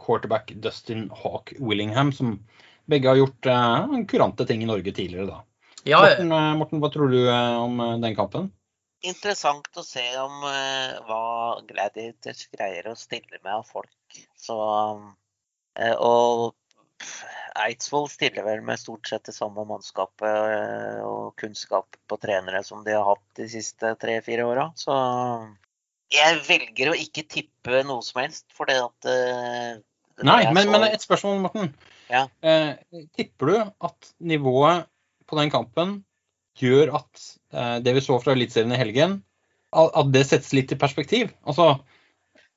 [0.00, 2.38] quarterback Dustin Hawk Willingham, som
[2.86, 5.42] begge har gjort uh, kurante ting i Norge tidligere, da.
[5.84, 8.50] ja, Morten, uh, Morten, hva tror du uh, om den kampen?
[9.06, 10.40] Interessant å se om
[11.06, 11.24] hva
[11.68, 14.16] Gladiators greier å stille med av folk.
[14.40, 14.56] Så,
[16.00, 16.40] og
[17.64, 22.94] Eidsvoll stiller vel med stort sett det samme mannskapet og kunnskap på trenere som de
[22.96, 24.70] har hatt de siste tre-fire åra.
[24.76, 24.94] Så
[26.12, 29.10] jeg velger å ikke tippe noe som helst, for det at
[30.24, 31.72] Nei, men, men, et spørsmål, Morten.
[32.08, 32.22] Ja.
[32.40, 32.76] Eh,
[33.18, 34.86] tipper du at nivået
[35.28, 35.98] på den kampen
[36.56, 39.18] gjør at eh, det vi så fra Eliteserien i helgen,
[39.76, 41.34] at det settes litt i perspektiv?
[41.44, 41.74] Altså,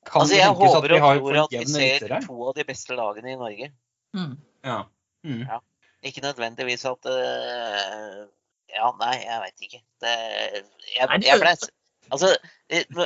[0.08, 2.66] kan altså det jeg tenkes at håper og tror at vi ser to av de
[2.70, 3.72] beste lagene i Norge.
[4.16, 4.38] mm.
[4.66, 4.84] Ja.
[5.26, 5.46] Mm.
[5.48, 5.60] Ja.
[6.06, 8.28] Ikke nødvendigvis at uh,
[8.72, 9.82] Ja, nei, jeg veit ikke.
[10.04, 10.14] Det,
[10.96, 11.54] jeg, jeg ble,
[12.14, 12.30] altså,
[12.70, 13.00] eh,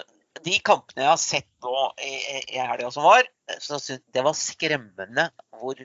[0.44, 2.12] de kampene jeg har sett nå i,
[2.52, 3.26] i helga som var,
[3.64, 5.30] så synes, det var skremmende
[5.62, 5.80] hvor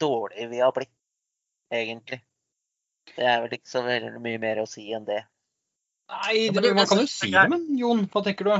[0.00, 0.92] dårlig vi har blitt,
[1.72, 2.20] egentlig.
[3.14, 5.22] Det er vel ikke så mye mer å si enn det.
[6.10, 8.54] Nei, det- man kan jo si det, men Jon, hva tenker du?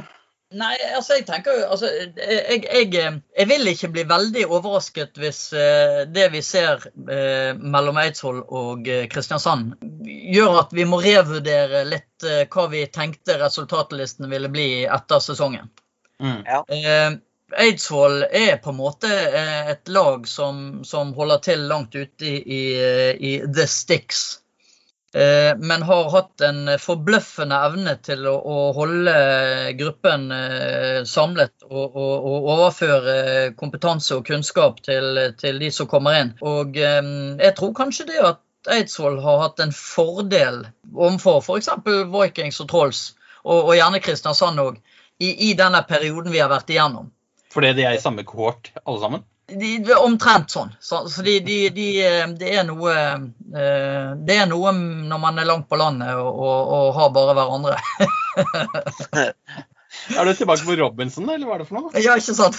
[0.51, 1.87] Nei, altså jeg tenker jo altså,
[2.19, 8.01] jeg, jeg, jeg vil ikke bli veldig overrasket hvis eh, det vi ser eh, mellom
[8.03, 9.77] Eidsvoll og eh, Kristiansand
[10.35, 15.71] gjør at vi må revurdere litt eh, hva vi tenkte resultatlistene ville bli etter sesongen.
[16.19, 16.43] Mm.
[16.43, 17.15] Eh,
[17.69, 22.37] Eidsvoll er på en måte eh, et lag som, som holder til langt ute i,
[22.43, 22.65] i,
[23.15, 24.40] i the sticks.
[25.15, 29.15] Eh, men har hatt en forbløffende evne til å, å holde
[29.79, 33.17] gruppen eh, samlet og, og, og overføre
[33.59, 36.31] kompetanse og kunnskap til, til de som kommer inn.
[36.47, 37.11] Og eh,
[37.43, 40.63] jeg tror kanskje det at Eidsvoll har hatt en fordel
[40.95, 41.73] overfor f.eks.
[42.13, 43.03] Vikings og Trolls,
[43.43, 44.79] og, og gjerne Kristiansand òg,
[45.19, 47.11] i, i denne perioden vi har vært igjennom.
[47.51, 49.27] Fordi de er i samme kohort, alle sammen?
[49.59, 50.71] De, omtrent sånn.
[50.81, 51.89] Så, så de, de, de,
[52.39, 56.73] det er noe eh, Det er noe når man er langt på landet og, og,
[56.77, 57.77] og har bare hverandre.
[60.17, 62.03] Er du tilbake på Robinson, eller hva er det for noe?
[62.03, 62.57] ja, ikke sant?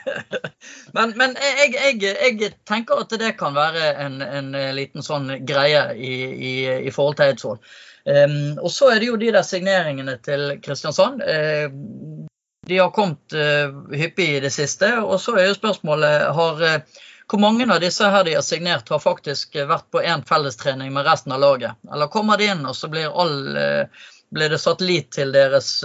[0.96, 2.00] men men jeg, jeg,
[2.40, 6.54] jeg tenker at det kan være en, en liten sånn greie i, i,
[6.88, 7.60] i forhold til Eidsvoll.
[8.08, 11.20] Um, og så er det jo de der signeringene til Kristiansand.
[11.20, 12.26] Uh,
[12.70, 14.88] de har kommet uh, hyppig i det siste.
[15.02, 18.90] Og så er jo spørsmålet har, uh, hvor mange av disse her de har signert,
[18.90, 21.78] har faktisk vært på én fellestrening med resten av laget?
[21.90, 23.36] Eller kommer de inn, og så blir, all,
[24.34, 25.76] blir det satt lit til deres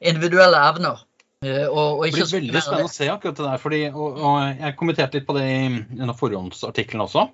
[0.00, 1.02] individuelle evner?
[1.42, 3.60] Og, og Det blir veldig spennende å se akkurat det der.
[3.60, 7.26] Fordi, og, og jeg kommenterte litt på det i denne forhåndsartiklene også.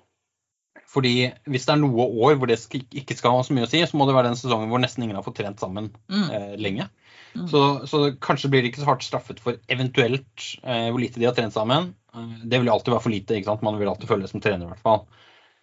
[0.89, 1.13] Fordi
[1.49, 3.97] hvis det er noe år hvor det ikke skal ha så mye å si, så
[3.99, 6.29] må det være den sesongen hvor nesten ingen har fått trent sammen Mm.
[6.33, 6.89] eh, lenge.
[7.35, 7.47] Mm.
[7.51, 11.27] Så, så kanskje blir de ikke så hardt straffet for eventuelt eh, hvor lite de
[11.29, 11.91] har trent sammen.
[12.15, 13.37] Eh, det vil alltid være for lite.
[13.37, 13.65] ikke sant?
[13.65, 15.05] Man vil alltid føle det som trener, i hvert fall.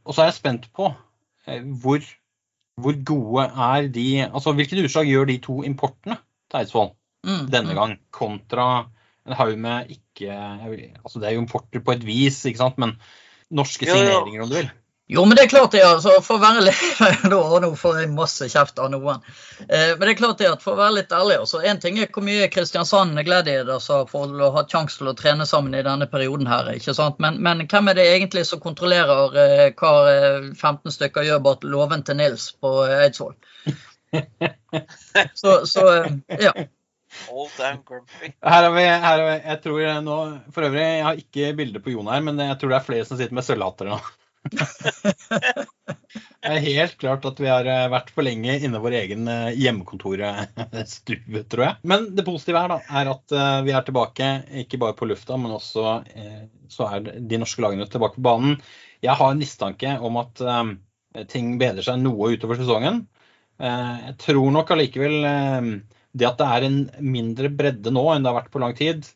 [0.06, 0.92] Og så er jeg spent på
[1.46, 2.04] eh, hvor,
[2.80, 6.94] hvor gode er de Altså hvilket utslag gjør de to importene til Eidsvoll
[7.26, 7.78] Mm, denne mm.
[7.78, 8.64] gang, kontra
[9.26, 12.60] en haug med ikke jeg vil- Altså det er jo importer på et vis, ikke
[12.60, 12.92] sant, men
[13.50, 14.68] norske signeringer, om du vil.
[15.08, 16.80] Jo, men det er klart det, altså, for å være litt,
[17.30, 19.20] Nå får jeg masse kjeft av noen.
[19.68, 22.00] Eh, men det er klart det at for å være litt ærlig, altså, en ting
[22.02, 25.84] er hvor mye Kristiansand Gladiators har for å ha sjanse til å trene sammen i
[25.86, 26.72] denne perioden her.
[26.74, 27.22] ikke sant?
[27.22, 29.94] Men, men hvem er det egentlig som kontrollerer eh, hva
[30.56, 33.38] 15 eh, stykker gjør bak låven til Nils på eh, Eidsvoll?
[35.38, 35.88] så, så
[36.34, 36.52] ja.
[38.42, 41.80] Her har vi, her har vi, jeg tror nå, For øvrig, jeg har ikke bilde
[41.84, 44.02] på Jon her, men jeg tror det er flere som sitter med sølvhatter nå.
[46.46, 49.28] Det er helt klart at vi har eh, vært for lenge inne i vår egen
[49.30, 51.74] eh, hjemmekontorstue, tror jeg.
[51.88, 54.30] Men det positive her da, er at eh, vi er tilbake,
[54.64, 55.82] ikke bare på lufta, men også
[56.72, 58.56] så er de norske lagene tilbake på banen.
[59.04, 60.42] Jeg har en mistanke om at
[61.30, 63.04] ting bedrer seg noe utover sesongen.
[63.60, 65.16] Jeg tror nok allikevel
[66.16, 69.06] det at det er en mindre bredde nå enn det har vært på lang tid,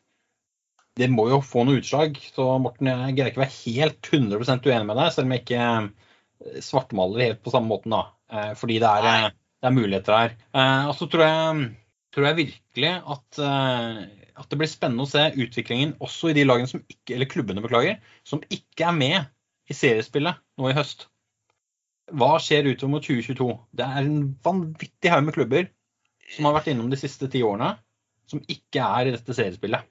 [0.98, 2.18] det må jo få noe utslag.
[2.34, 5.44] Så Morten, jeg greier ikke å være helt 100% uenig med deg, selv om jeg
[5.44, 7.94] ikke eh, svartmaler helt på samme måten.
[7.94, 8.02] da.
[8.32, 10.34] Eh, fordi det er, eh, det er muligheter her.
[10.88, 11.68] Og så tror jeg,
[12.14, 16.70] tror jeg virkelig at, at, det blir spennende å se utviklingen også i de lagene
[16.70, 19.18] som ikke, eller klubbene beklager, som ikke er med
[19.70, 21.06] i seriespillet nå i høst.
[22.10, 23.52] Hva skjer utover mot 2022?
[23.76, 25.68] Det er en vanvittig haug med klubber
[26.32, 27.74] som har vært innom de siste ti årene,
[28.30, 29.86] som ikke er i dette seriespillet.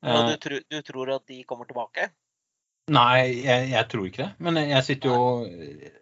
[0.00, 2.08] Og du, tro, du, tror at de kommer tilbake?
[2.90, 4.30] Nei, jeg, jeg tror ikke det.
[4.46, 5.18] Men jeg sitter jo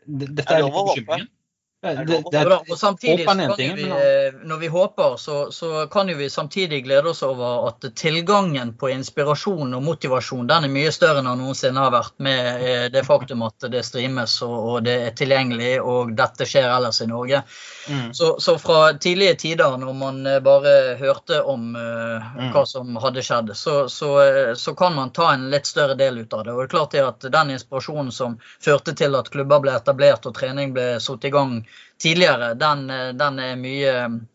[0.06, 1.32] Dette er, er litt bekymringen.
[1.80, 3.26] Det, det, og samtidig,
[3.56, 8.72] vi, eh, Når vi håper, så, så, kan vi samtidig glede oss over at tilgangen
[8.74, 12.86] på inspirasjon og motivasjon den er mye større enn den noensinne har vært, med eh,
[12.90, 17.06] det faktum at det streames og, og det er tilgjengelig, og dette skjer ellers i
[17.12, 17.44] Norge.
[17.86, 18.10] Mm.
[18.14, 23.22] Så, så, fra tidlige tider, når man eh, bare hørte om uh, hva som hadde
[23.22, 26.56] skjedd, så, så, kan man ta en litt større del ut av det.
[26.56, 30.26] Og det er klart det at Den inspirasjonen som førte til at klubber ble etablert
[30.26, 31.60] og trening ble satt i gang
[31.98, 33.94] tidligere, den, eh, den er mye,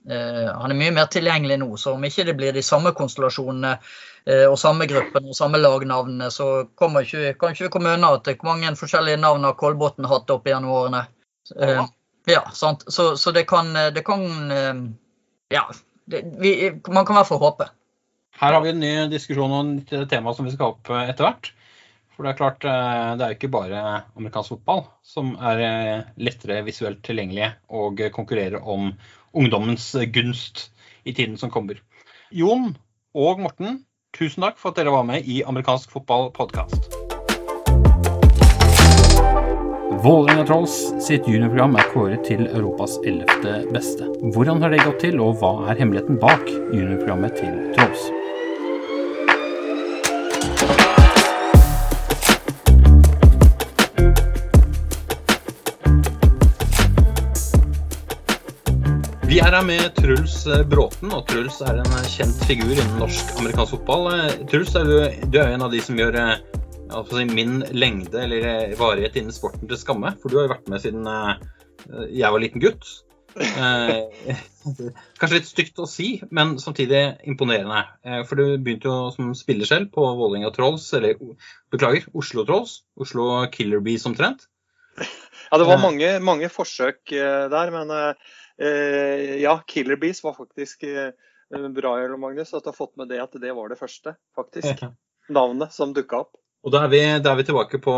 [0.09, 1.69] eh, han er mye mer tilgjengelig nå.
[1.77, 3.77] Så om ikke det blir de samme konstellasjonene
[4.25, 8.13] eh, og samme gruppene og samme lagnavnene, så kommer ikke, kan ikke vi komme unna
[8.17, 11.05] at hvor mange forskjellige navn har Kolbotn hatt opp gjennom årene.
[11.55, 11.87] Ja,
[12.29, 12.85] ja sant?
[12.87, 14.27] Så, så, det kan, det kan
[15.51, 15.67] Ja.
[16.05, 17.69] Det, vi, man kan i hvert fall håpe.
[18.35, 21.53] Her har vi en ny diskusjon om et tema som vi skal opp etter hvert.
[22.13, 23.79] For det er klart, eh, det er jo ikke bare
[24.13, 28.91] amerikansk fotball som er eh, lettere visuelt tilgjengelig og konkurrerer om
[29.33, 30.67] ungdommens gunst
[31.09, 31.81] i tiden som kommer.
[32.29, 32.75] Jon
[33.17, 33.81] og Morten,
[34.13, 36.91] tusen takk for at dere var med i Amerikansk fotball podkast.
[40.03, 44.09] Vålerenga Trolls sitt juniorprogram er kåret til Europas ellevte beste.
[44.35, 48.11] Hvordan har det gått til, og hva er hemmeligheten bak juniorprogrammet til Trolls?
[59.33, 62.99] Vi er her med Truls eh, Bråten, og Truls er en eh, kjent figur innen
[63.01, 64.03] norsk-amerikansk fotball.
[64.13, 64.91] Eh, Truls, er du,
[65.33, 66.19] du, er en av de som gjør
[67.09, 70.11] si, min lengde eller varighet innen sporten til skamme.
[70.21, 71.09] For du har jo vært med siden
[72.13, 72.85] jeg var liten gutt.
[75.17, 77.81] Kanskje litt stygt å si, men samtidig imponerende.
[78.29, 81.17] For du begynte jo som spiller selv på Vålerenga Trolls, eller
[81.73, 82.83] beklager, Oslo Trolls.
[83.01, 84.45] Oslo Killer Bees omtrent.
[85.49, 87.97] Ja, det var mange, mange forsøk der, men
[88.57, 93.33] ja, Killer Bees var faktisk bra, bra, Magnus, at du har fått med det at
[93.41, 94.85] det var det første, faktisk.
[95.33, 96.35] Navnet som dukka opp.
[96.63, 97.93] Og da er, vi, da er, vi, tilbake på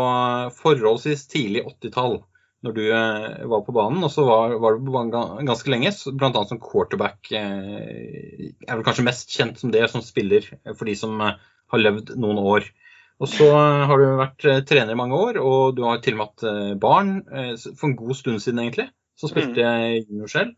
[0.58, 2.18] forholdsvis tidlig 80-tall,
[2.66, 4.02] når du eh, var på banen.
[4.02, 6.42] Og så var, var, du på banen ganske lenge, bl.a.
[6.50, 7.30] som quarterback.
[7.30, 11.38] Eh, er vel kanskje mest kjent som det som spiller for de som eh,
[11.70, 12.66] har levd noen år.
[13.22, 16.20] Og så har du vært eh, trener i mange år, og du har til og
[16.20, 17.14] med hatt barn
[17.68, 20.06] for en god stund siden, egentlig som spilte mm.
[20.06, 20.54] junior selv.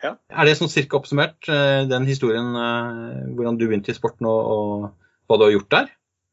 [0.00, 0.14] Ja.
[0.32, 4.40] Er det sånn cirka oppsummert, eh, den historien, eh, hvordan du begynte i sporten og,
[4.54, 5.90] og hva du har gjort der?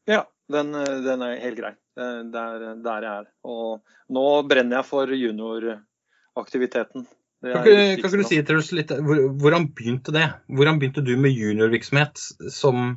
[0.08, 0.22] Ja,
[0.52, 1.74] den, eh, den er helt grei.
[1.98, 3.24] Er der jeg er.
[3.44, 3.80] Og
[4.14, 7.08] nå brenner jeg for junioraktiviteten.
[7.42, 10.24] Kan ikke, kan ikke du si til oss litt, Hvordan begynte det?
[10.50, 12.18] Hvordan begynte du med juniorvirksomhet
[12.50, 12.96] som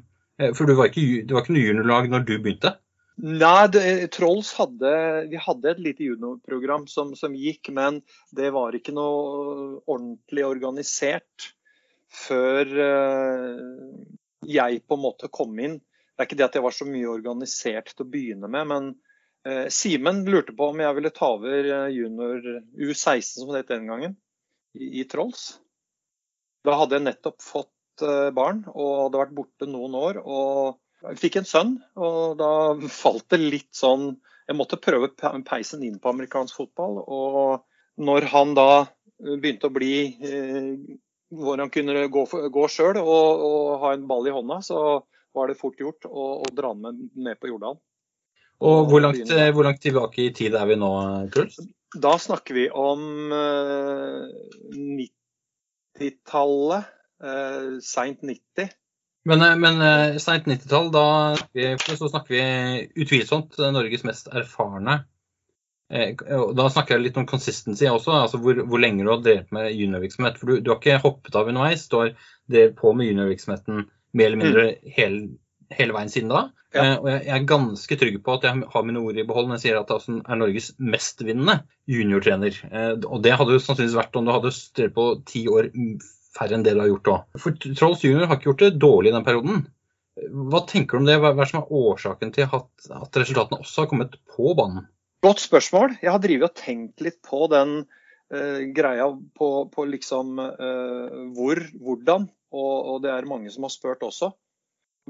[0.57, 2.71] For du var ikke, det var ikke noe juniorlag når du begynte?
[3.19, 4.91] Nei, det, Trolls hadde,
[5.29, 7.99] vi hadde et lite juniorprogram som, som, gikk, men
[8.31, 11.51] det var ikke noe ordentlig organisert
[12.11, 13.61] før uh,
[14.47, 15.77] jeg på en måte kom inn.
[15.81, 18.91] Det er ikke det at jeg var så mye organisert til å begynne med, men
[19.47, 22.39] uh, Simen lurte på om jeg ville ta over eh, junior
[22.79, 24.15] U16, som det het den gangen,
[24.77, 25.59] i, i, Trolls.
[26.65, 27.69] Da hadde jeg nettopp fått
[28.33, 30.19] barn og hadde vært borte noen år.
[30.23, 32.51] og jeg fikk en sønn, og da
[32.93, 34.13] falt det litt sånn
[34.51, 35.11] jeg måtte prøve
[35.47, 36.97] peisen inn på amerikansk fotball.
[37.01, 37.63] Og
[38.03, 38.71] når han da
[39.21, 39.93] begynte å bli
[41.31, 44.77] hvor han kunne gå, gå sjøl og, og, ha en ball i hånda, så
[45.31, 47.75] var det fort gjort å, å dra han med, ned på Jordal.
[48.61, 50.91] Og hvor langt, hvor langt, tilbake i tid er vi nå,
[51.33, 51.55] Truls?
[51.91, 54.27] Da snakker vi om eh,
[54.75, 56.83] 90-tallet.
[57.23, 58.69] Eh, Seint 90.
[59.29, 61.05] Men, eh, men uh, seint 90-tall, da
[61.85, 65.03] så snakker vi utvilsomt Norges mest erfarne
[65.91, 66.15] Eh,
[66.55, 69.73] da snakker jeg litt om consistency også, altså hvor, hvor lenge du har drevet med
[69.75, 70.39] juniorvirksomhet.
[70.39, 72.13] For du, du, har ikke hoppet av underveis, du har
[72.51, 73.83] drevet på med juniorvirksomheten
[74.15, 74.93] mer eller mindre mm.
[74.95, 75.21] hele,
[75.75, 76.45] hele, veien siden da.
[76.71, 76.85] Ja.
[76.85, 79.49] Eh, og jeg, jeg, er ganske trygg på at jeg har mine ord i behold
[79.49, 81.57] når jeg sier at jeg er Norges mestvinnende
[81.91, 82.63] juniortrener.
[82.71, 85.73] Eh, og det hadde jo sannsynligvis vært om du hadde drevet på ti år
[86.37, 87.39] færre enn det du har gjort òg.
[87.43, 89.63] For Trolls junior har ikke gjort det dårlig i den perioden.
[90.51, 91.17] Hva tenker du om det?
[91.23, 94.85] Hva er som er årsaken til at, at resultatene også har kommet på banen?
[95.23, 95.97] Godt spørsmål.
[96.01, 99.07] Jeg har drevet og tenkt litt på den uh, greia
[99.37, 102.27] på, på liksom uh, hvor, hvordan.
[102.51, 104.33] Og, og, det er mange som har spurt også.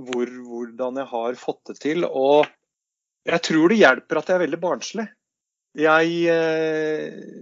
[0.01, 2.05] Hvor, hvordan jeg har fått det til.
[2.05, 2.45] Og
[3.27, 5.07] jeg tror det hjelper at jeg er veldig barnslig.
[5.79, 7.41] Jeg, uh,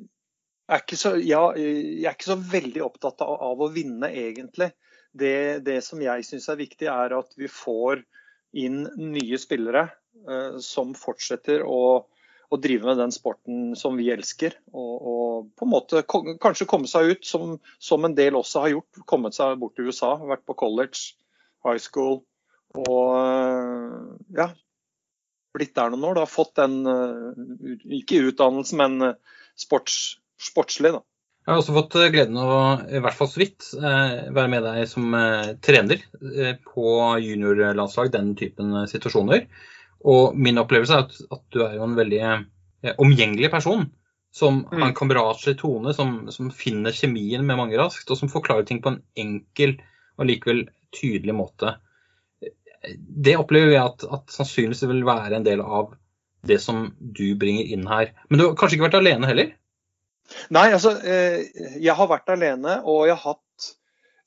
[0.70, 4.72] er, så, ja, jeg er ikke så, veldig opptatt av, av å vinne, egentlig.
[5.12, 8.04] Det, det som jeg syns er viktig, er at vi får
[8.60, 9.88] inn nye spillere
[10.66, 11.82] som fortsetter å
[12.50, 14.56] å drive med den sporten som vi elsker.
[14.74, 18.74] Og, og på en måte kanskje komme seg ut, som, som, en del også har
[18.74, 19.02] gjort.
[19.10, 21.14] Kommet seg bort til USA, vært på college,
[21.66, 22.24] high school.
[22.80, 24.50] Og ja,
[25.54, 26.22] blitt der noen år.
[26.22, 26.26] Da.
[26.30, 26.82] Fått den,
[28.02, 29.14] ikke utdannelse, men
[29.60, 30.94] sports, sportslig.
[30.96, 31.04] da.
[31.46, 32.62] Jeg har også fått gleden av å
[32.94, 35.16] i hvert fall så vidt være med deg som
[35.66, 36.04] trener
[36.68, 36.92] på
[37.24, 39.48] juniorlandslag, den typen situasjoner.
[40.08, 43.88] Og min opplevelse er at, at du er jo en veldig eh, omgjengelig person.
[44.32, 44.74] Som mm.
[44.78, 48.82] har en kameratslig tone, som, som, finner kjemien med mange raskt, og som forklarer ting
[48.84, 49.80] på en enkel
[50.20, 51.74] og likevel tydelig måte.
[53.00, 55.96] Det opplever jeg at, at sannsynligvis vil være en del av
[56.48, 58.14] det som du bringer inn her.
[58.30, 59.50] Men du har kanskje ikke vært alene heller?
[60.56, 61.46] Nei, altså eh,
[61.82, 63.70] jeg har vært alene, og jeg har hatt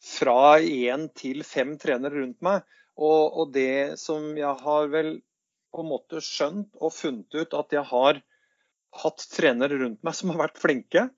[0.03, 2.67] fra én til fem trenere rundt meg.
[2.99, 5.15] Og, og det som jeg har vel
[5.73, 8.21] på en måte skjønt og funnet ut at jeg har
[9.03, 11.09] hatt trenere rundt meg som har vært flinke.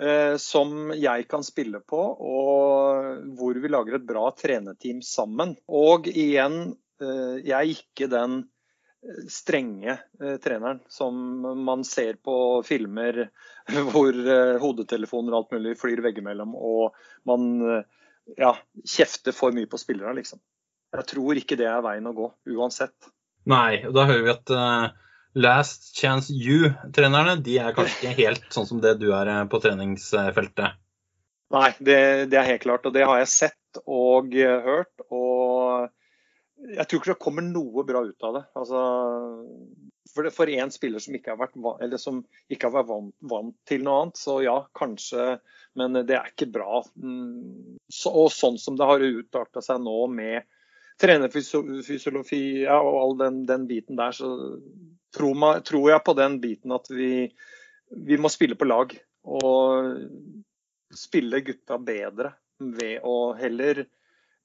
[0.00, 5.52] Eh, som jeg kan spille på, og hvor vi lager et bra trenerteam sammen.
[5.68, 8.38] Og igjen, eh, jeg er ikke den
[9.28, 13.28] strenge eh, treneren som man ser på filmer
[13.92, 16.96] hvor eh, hodetelefoner og alt mulig flyr veggimellom, og
[17.28, 17.84] man eh,
[18.36, 20.40] ja, kjefter for mye på spillerne, liksom.
[20.90, 22.26] Jeg tror ikke det er veien å gå,
[22.56, 23.10] uansett.
[23.48, 28.48] Nei, og da hører vi at uh, Last Chance You-trenerne de er kanskje ikke helt
[28.52, 30.76] sånn som det du er på treningsfeltet?
[31.54, 32.90] Nei, det, det, er helt klart.
[32.90, 35.06] Og det har jeg sett og hørt.
[35.14, 35.88] Og
[36.60, 38.42] jeg tror ikke det kommer noe bra ut av det.
[38.58, 38.80] Altså,
[40.12, 41.56] for, det, for en spiller som ikke har vært,
[42.52, 45.38] ikke har vært vant, vant, til noe annet, så ja, kanskje.
[45.78, 46.82] Men det er ikke bra.
[47.00, 50.48] Mm, så, og sånn som det har utarta seg nå med
[51.00, 54.58] trenerfysiologi ja, og all den, den, biten der, så
[55.16, 57.30] tror, man, tror, jeg på den biten at vi,
[57.88, 58.92] vi, må spille på lag.
[59.30, 59.96] Og
[60.96, 63.84] spille gutta bedre ved å heller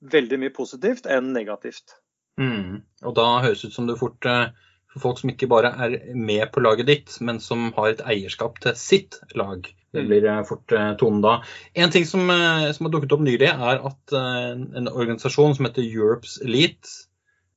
[0.05, 1.97] veldig mye positivt enn negativt.
[2.41, 2.83] Mm.
[3.05, 4.51] Og da høres det ut som du fort eh,
[4.93, 8.59] for folk som ikke bare er med på laget ditt, men som har et eierskap
[8.63, 9.67] til sitt lag.
[9.95, 10.11] Det mm.
[10.11, 11.39] blir eh, fort eh, tonen da.
[11.75, 16.39] En ting som, som, har dukket opp nylig, er at en organisasjon som heter Europe's
[16.43, 17.03] Elite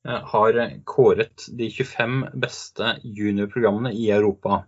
[0.07, 0.55] har
[0.87, 4.61] kåret de 25 beste juniorprogrammene i Europa.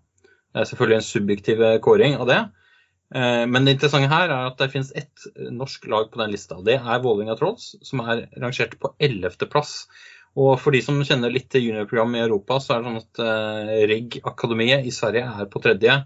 [0.52, 2.42] Det er selvfølgelig en subjektiv kåring av det.
[3.12, 6.62] Men det interessante her er at det finnes ett norsk lag på den lista.
[6.64, 9.74] Det er Vålerenga Trolls, som er rangert på 11.-plass.
[10.40, 13.84] Og for de som kjenner litt til juniorprogram i Europa, så er det sånn at
[13.92, 15.98] Rigg Akademiet i Sverige er på tredje.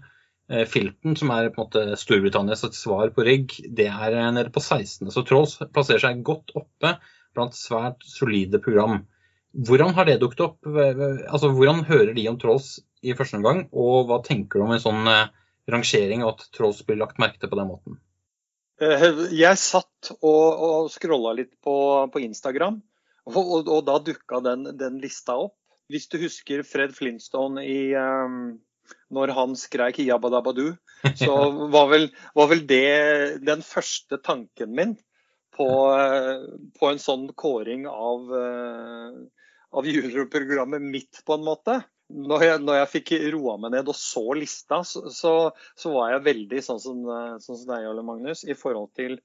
[0.46, 4.62] Filten, som er på en måte Storbritannias svar på rigg, det er eh, nede på
[4.62, 5.10] 16.
[5.10, 6.92] Så Trolls plasserer seg godt oppe
[7.34, 9.00] blant svært solide program.
[9.66, 10.68] Hvordan har det dukket opp?
[10.68, 14.84] Altså, Hvordan hører de om Trolls i første omgang, og hva tenker du om en
[14.84, 15.34] sånn eh,
[15.70, 17.98] rangering og at Trolls blir lagt merke til på den måten?
[18.76, 21.76] Jeg satt og, og scrolla litt på,
[22.12, 22.82] på Instagram,
[23.26, 25.56] og, og, og, da dukka den, den, lista opp.
[25.88, 28.58] Hvis du husker Fred Flintstone i um,
[29.14, 30.76] når han skreik 'jabba-dabba-du',
[31.22, 31.34] så
[31.72, 34.96] var vel, var vel, det den første tanken min
[35.56, 35.68] på,
[36.76, 38.28] på en sånn kåring av,
[39.72, 41.78] av juniorprogrammet mitt, på en måte.
[42.08, 45.32] Når jeg, når jeg fikk roa meg ned og så lista, så, så,
[45.78, 47.02] så var jeg veldig sånn som,
[47.42, 49.18] sånn som deg, Jarle Magnus, i forhold til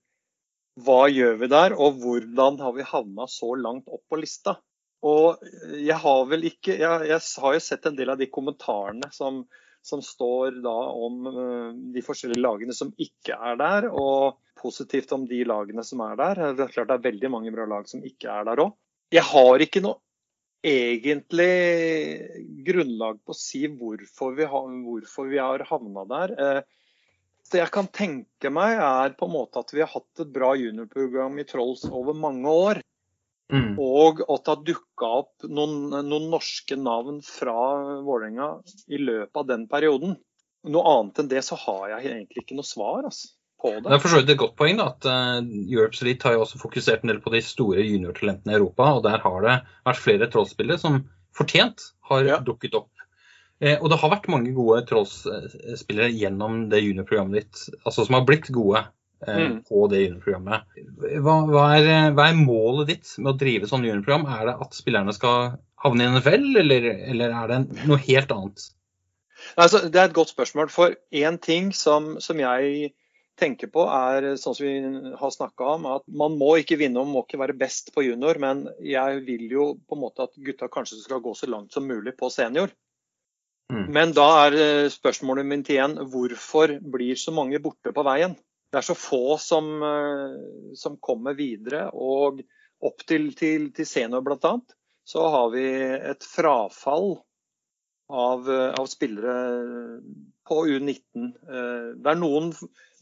[0.81, 4.55] hva gjør vi der, og hvordan har vi havna så langt opp på lista?
[5.01, 5.41] Og
[5.81, 9.39] jeg har vel ikke Jeg, jeg har jo sett en del av de kommentarene som,
[9.81, 15.25] som står da om uh, de forskjellige lagene som ikke er der, og positivt om
[15.25, 16.43] de lagene som er der.
[16.53, 18.77] Det er klart det er veldig mange bra lag som ikke er der òg.
[19.11, 19.99] Jeg har ikke noe
[20.61, 21.53] egentlig
[22.65, 26.35] grunnlag på å si hvorfor vi har, hvorfor vi har havna der.
[26.37, 26.61] Eh,
[27.51, 30.53] det jeg kan tenke meg, er på en måte at vi har hatt et bra
[30.55, 32.81] juniorprogram i Trolls over mange år.
[33.51, 33.75] Mm.
[33.83, 37.55] Og at det har dukka opp noen, noen, norske navn fra
[38.05, 38.53] Vålerenga
[38.87, 40.15] i løpet av den perioden.
[40.71, 43.09] Noe annet enn det så har jeg egentlig ikke noe svar.
[43.09, 43.85] Altså på det.
[43.87, 44.79] Det er for så vidt et godt poeng.
[44.81, 45.39] da, at uh,
[45.69, 48.93] Europe's Elite har jo også fokusert en del på de store juniortalentene i Europa.
[48.97, 51.03] og Der har det vært flere trollspillere som
[51.37, 52.39] fortjent har ja.
[52.43, 52.91] dukket opp.
[53.61, 58.25] Eh, og det har vært mange gode trollspillere gjennom det juniorprogrammet ditt, altså som har
[58.25, 58.81] blitt gode
[59.27, 59.57] eh, mm.
[59.69, 60.79] på det juniorprogrammet.
[61.21, 64.25] Hva, hva, er, hva, er, målet ditt med å drive sånn juniorprogram?
[64.33, 68.65] Er det at spillerne skal havne i NFL, eller, eller er det noe helt annet?
[69.61, 70.73] Altså, det er et godt spørsmål.
[70.73, 72.91] For én ting som, som jeg
[73.41, 77.09] tenker på, er sånn som vi har snakka om, at man må ikke vinne og
[77.09, 80.69] må ikke være best på junior, men jeg vil jo på en måte at gutta
[80.71, 82.73] kanskje skal gå så langt som mulig på senior.
[83.71, 83.85] Mm.
[83.95, 88.35] Men da er eh, spørsmålet mitt igjen hvorfor blir så mange borte på veien?
[88.71, 91.87] Det er så få som, eh, som kommer videre.
[91.95, 92.41] Og
[92.83, 94.53] opp til, til, til senior bl.a.
[95.07, 95.65] så har vi
[96.11, 97.15] et frafall
[98.11, 99.33] av, eh, av spillere
[100.47, 101.31] på U19.
[102.01, 102.51] Det er noen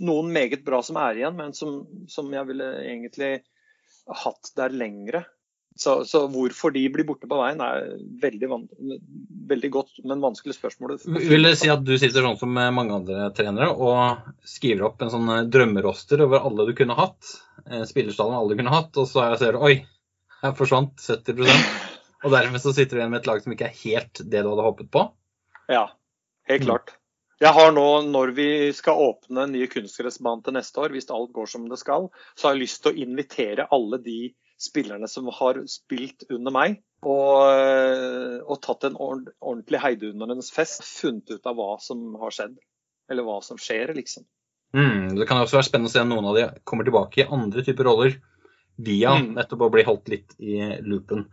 [0.06, 1.82] noen meget bra som er igjen, men som,
[2.12, 3.34] som jeg ville egentlig
[4.24, 5.26] hatt der lengre.
[5.80, 7.86] Så, så, hvorfor de blir borte på veien, er
[8.20, 8.48] veldig,
[9.48, 10.98] veldig godt, men vanskelig spørsmål.
[11.06, 15.14] Vil det si at du sitter sånn som mange andre trenere og skriver opp en
[15.14, 17.32] sånn drømmeroster over alle du kunne hatt?
[17.88, 19.78] Spillerstallen alle du kunne hatt, og så ser du oi,
[20.44, 21.40] her forsvant 70
[22.26, 24.50] Og dermed så sitter du igjen med et lag som ikke er helt det du
[24.52, 25.06] hadde håpet på?
[25.72, 25.86] Ja,
[26.50, 26.96] helt klart.
[27.40, 31.48] Jeg har nå, når vi skal åpne nye kunstgressbaner til neste år, hvis alt går
[31.48, 34.20] som det skal, så har jeg lyst til å invitere alle de
[34.60, 40.84] spillerne som har spilt under meg, og, og tatt en ordentlig heidundrende fest.
[40.84, 42.58] Funnet ut av hva som har skjedd,
[43.08, 44.28] eller hva som skjer, liksom.
[44.76, 47.30] Mm, det kan også være spennende å se om noen av de kommer tilbake i
[47.32, 48.20] andre typer roller
[48.80, 49.32] via mm.
[49.40, 51.24] nettopp å bli holdt litt i loopen.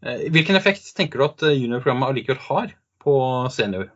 [0.00, 3.14] Eh, hvilken effekt tenker du at juniorprogrammet allikevel har på
[3.52, 3.90] senior?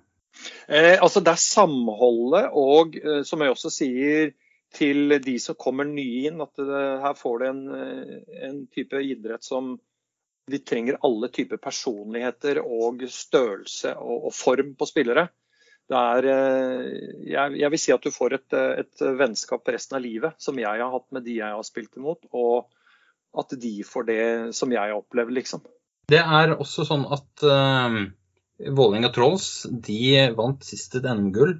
[0.68, 4.34] Eh, altså Det er samholdet og, eh, som jeg også sier
[4.74, 8.14] til de som kommer nye inn, at det, her får du en, eh,
[8.48, 9.76] en, type idrett som
[10.50, 15.28] vi trenger alle typer personligheter og størrelse og, og form på spillere.
[15.94, 16.88] Er, eh,
[17.28, 20.82] jeg, jeg, vil si at du får et, et, vennskap resten av livet, som jeg
[20.82, 22.26] har hatt med de jeg har spilt imot.
[22.32, 22.66] Og
[23.40, 24.24] at de får det
[24.56, 25.64] som jeg har opplevd, liksom.
[26.14, 28.04] Det er også sånn at uh
[28.58, 31.56] Vålerenga Trolls de vant sist et NM-gull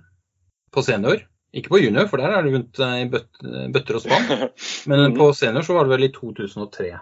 [0.75, 1.25] på senior.
[1.55, 4.47] Ikke på junior, for der er det rundt eh, i bøtter og spann.
[4.91, 5.19] Men mm.
[5.19, 6.93] på senior så var det vel i 2003.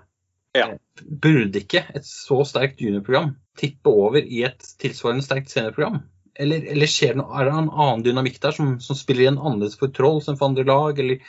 [0.57, 0.67] Ja.
[1.01, 6.03] Burde ikke et så sterkt juniorprogram tippe over i et tilsvarende sterkt seniorprogram?
[6.41, 9.41] Eller, eller skjer det noe, er det en annen dynamikk der som, som spiller igjen
[9.41, 11.01] annerledes for Trolls enn for andre lag?
[11.01, 11.21] Eller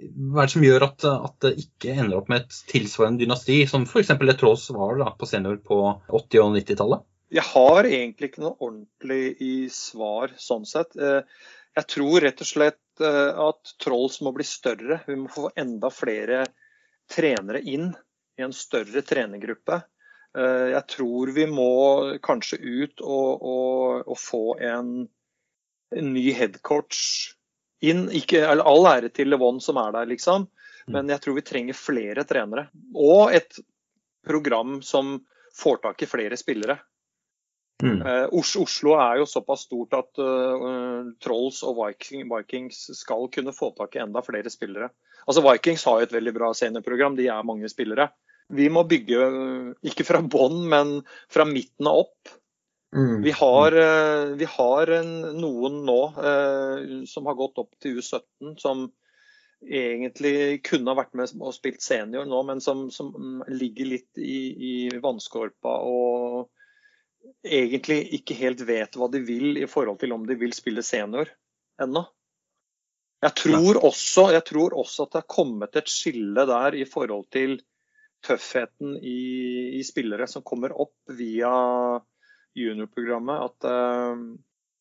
[0.00, 3.62] hva er det som gjør at, at, det ikke ender opp med et tilsvarende dynasti,
[3.70, 4.12] som f.eks.
[4.20, 7.06] det Trolls var da, på senior på 80- og 90-tallet?
[7.30, 10.96] Jeg har egentlig ikke noe ordentlig i svar sånn sett.
[10.98, 11.22] Eh,
[11.78, 15.02] jeg tror rett og slett eh, at Trolls må bli større.
[15.06, 16.42] Vi må få enda flere
[17.10, 17.92] trenere inn
[18.38, 19.82] i en større trenergruppe.
[20.38, 21.70] Eh, jeg tror vi må
[22.22, 24.92] kanskje ut og, og, og få en,
[25.94, 27.00] en, ny headcoach
[27.80, 28.06] inn.
[28.16, 30.46] Ikke, all ære til Levon som er der, liksom.
[30.86, 30.94] Mm.
[30.96, 32.68] Men jeg tror vi trenger flere trenere.
[32.94, 33.60] Og et
[34.26, 35.18] program som
[35.56, 36.78] får tak i flere spillere.
[37.80, 38.02] Mm.
[38.04, 43.70] Uh, Oslo er jo såpass stort at uh, Trolls og Viking, Vikings skal kunne få
[43.76, 44.90] tak i enda flere spillere.
[45.26, 48.10] Altså Vikings har jo et veldig bra seniorprogram, de er mange spillere.
[48.52, 50.98] Vi må bygge, uh, ikke fra bånn, men
[51.32, 52.36] fra midten og opp.
[52.96, 53.20] Mm.
[53.22, 53.74] Vi har,
[54.34, 55.98] vi har en, noen nå
[57.06, 58.88] som har gått opp til U17, som
[59.60, 64.38] egentlig kunne ha vært med og spilt senior nå, men som, som ligger litt i,
[64.70, 66.48] i vannskorpa og
[67.44, 71.28] egentlig ikke helt vet hva de vil i forhold til om de vil spille senior
[71.80, 72.06] ennå.
[73.20, 77.26] Jeg tror, også, jeg tror også at det har kommet et skille der i forhold
[77.32, 77.58] til
[78.24, 81.50] tøffheten i, i spillere som kommer opp via,
[82.58, 84.14] juniorprogrammet at uh,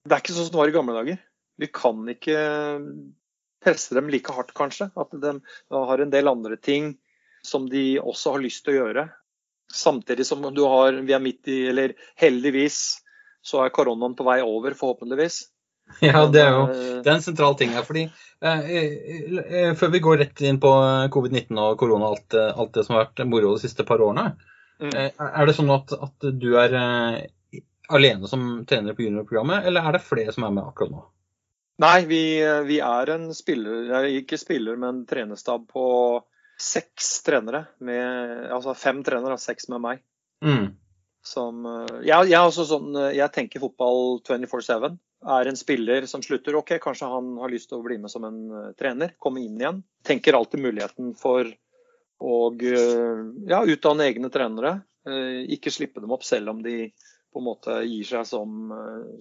[0.05, 1.19] det er ikke sånn som det var i gamle dager.
[1.59, 2.39] Vi kan ikke
[3.63, 4.89] presse dem like hardt, kanskje.
[4.95, 5.35] At de
[5.75, 6.93] har en del andre ting
[7.45, 9.05] som de også har lyst til å gjøre.
[9.73, 12.79] Samtidig som du har, vi er midt i, eller heldigvis,
[13.45, 15.45] så er koronaen på vei over, forhåpentligvis.
[16.05, 16.65] Ja, det er jo
[17.01, 17.81] det er en sentral ting her.
[17.81, 18.03] fordi
[18.45, 20.69] eh, eh, Før vi går rett inn på
[21.09, 24.35] covid-19 og korona og alt, alt, det som har vært moro de siste par årene,
[24.83, 24.91] mm.
[24.93, 27.17] eh, er det sånn at, at du er eh,
[27.89, 31.05] alene som trener på juniorprogrammet, eller er det flere som er med akkurat nå?
[31.79, 32.23] Nei, vi,
[32.67, 35.85] vi er en spiller, ikke spiller, men trenerstab på
[36.59, 37.65] seks trenere.
[37.79, 40.01] Med, altså fem trenere, seks med meg.
[40.43, 40.73] Mm.
[41.25, 44.99] Som, eh, jeg, jeg, sånn, eh, jeg, tenker fotball 24-7.
[45.35, 48.27] Er en spiller som slutter, OK, kanskje han har lyst til å bli med som
[48.27, 49.15] en trener.
[49.19, 49.81] Komme inn igjen.
[50.07, 51.47] Tenker alltid muligheten for
[52.19, 54.81] å ja, utdanne egne trenere.
[55.51, 56.89] Ikke slippe dem opp selv om de
[57.33, 58.71] på en måte gir seg som,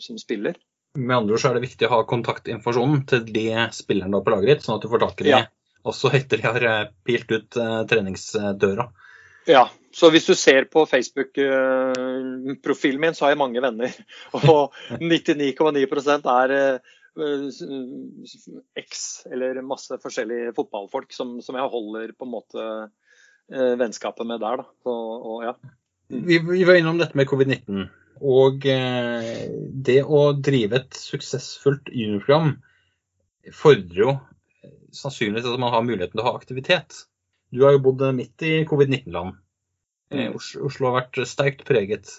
[0.00, 0.56] som spiller.
[0.98, 4.50] Med andre ord så er det viktig å ha kontaktinformasjonen til de spillerne på laget
[4.50, 5.42] ditt, sånn at du får tak i dem ja.
[5.92, 8.88] også etter de har pilt ut treningsdøra.
[9.48, 13.88] Ja, så hvis du ser på Facebook-profilen min, så har jeg mange venner.
[14.52, 16.76] Og 99,9 er eh,
[18.82, 22.60] X, eller masse forskjellige fotballfolk som, som, jeg holder på en måte
[23.48, 24.56] eh, vennskapet med der.
[24.60, 24.66] Da.
[24.84, 25.54] Så, og, ja.
[26.08, 27.88] Vi, vi, var innom dette med covid-19.
[28.18, 29.42] Og eh,
[29.88, 32.56] det å drive et suksessfullt juniorprogram
[33.54, 34.14] fordrer jo
[34.94, 37.04] sannsynligvis at man har muligheten til å ha aktivitet.
[37.54, 39.36] Du har jo bodd midt i covid-19-land.
[40.10, 40.40] Eh, mm.
[40.66, 42.10] Oslo har vært sterkt preget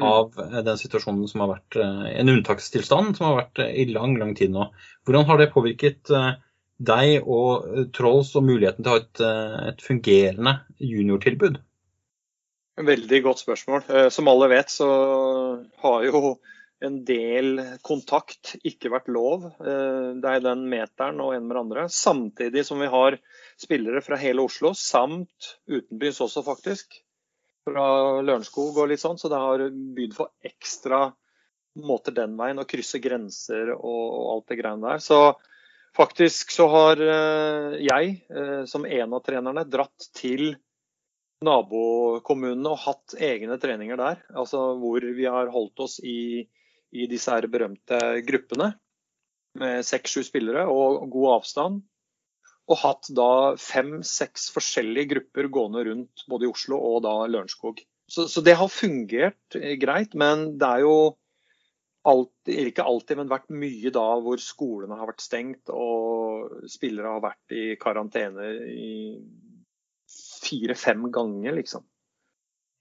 [0.00, 0.08] mm.
[0.08, 0.58] av mm.
[0.66, 4.56] den situasjonen som har vært eh, en unntakstilstand som har vært i lang, lang tid
[4.56, 4.70] nå.
[5.06, 6.10] Hvordan har det påvirket
[6.78, 9.24] deg og Trolls og muligheten til å ha et,
[9.74, 11.62] et fungerende juniortilbud?
[12.78, 13.86] Veldig godt spørsmål.
[14.14, 14.86] Som alle vet, så
[15.82, 16.36] har jo
[16.84, 19.48] en del kontakt ikke vært lov.
[19.58, 21.88] Det er den meteren og en med andre.
[21.90, 23.18] Samtidig som vi har
[23.58, 27.00] spillere fra hele Oslo, samt utenbys også, faktisk.
[27.66, 27.88] Fra
[28.22, 29.18] Lørenskog og litt sånn.
[29.18, 29.66] Så det har
[29.98, 31.08] bydd for ekstra
[31.78, 35.02] måter den veien, å krysse grenser og, alt det greiene der.
[35.02, 35.20] Så
[35.98, 38.18] faktisk så har uh, jeg,
[38.70, 40.52] som en av trenerne, dratt til
[41.44, 44.22] nabokommunene og hatt egne treninger der.
[44.34, 46.46] Altså hvor vi har holdt oss i,
[46.90, 48.72] i disse her berømte gruppene
[49.58, 51.80] med seks-sju spillere og god avstand
[52.68, 57.80] og hatt da fem-seks forskjellige grupper gående rundt både i Oslo og da Lørenskog.
[58.08, 60.94] Så, så, det har fungert eh, greit, men det er jo
[62.08, 67.24] alltid, ikke alltid, men vært mye da hvor skolene har vært stengt og spillere har
[67.24, 68.92] vært i karantene i
[70.48, 71.86] fire-fem ganger, liksom.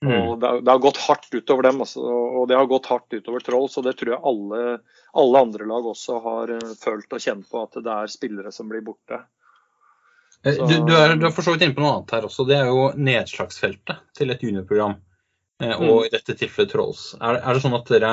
[0.05, 0.13] Mm.
[0.13, 3.41] Og det, det, har gått hardt utover dem, altså, og det har gått hardt utover
[3.45, 3.65] Troll.
[3.69, 4.61] Så det tror jeg alle,
[5.17, 8.69] alle andre lag også har uh, følt og kjent på, at det er spillere som
[8.69, 9.23] blir borte.
[10.43, 12.45] Eh, du, du, er, du, er, for så vidt inne på noe annet her også.
[12.47, 14.99] Det er jo nedslagsfeltet til et juniorprogram.
[15.63, 16.05] Eh, og mm.
[16.05, 17.07] i dette tilfellet Trolls.
[17.17, 18.11] Er, er, det sånn at dere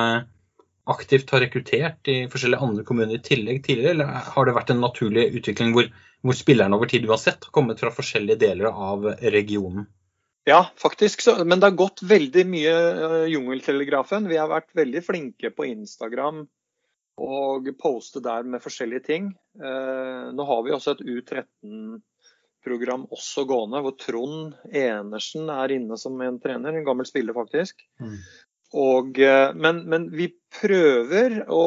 [0.85, 4.83] aktivt har rekruttert i forskjellige andre kommuner i tillegg tidligere, eller har det vært en
[4.83, 5.89] naturlig utvikling hvor,
[6.25, 9.87] hvor spillerne over tid uansett har kommet fra forskjellige deler av regionen?
[10.45, 11.21] Ja, faktisk.
[11.25, 14.27] Så, men det har gått veldig mye uh, Jungeltelegrafen.
[14.29, 16.43] Vi har vært veldig flinke på Instagram
[17.15, 19.31] og poste der med forskjellige ting.
[19.57, 21.97] Uh, nå har vi også et U13
[22.65, 26.77] program også gående, hvor Trond Enersen er inne som en trener.
[26.77, 27.81] En gammel spiller, faktisk.
[28.01, 28.17] Mm.
[28.75, 31.63] Og, eh, men, men, vi prøver å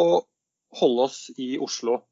[0.78, 2.02] holde oss i Oslo.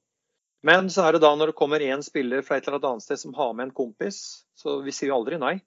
[0.66, 3.20] Men så er det da når det kommer én spiller fra et eller annet sted
[3.20, 5.58] som har med en kompis, så vi sier jo aldri nei.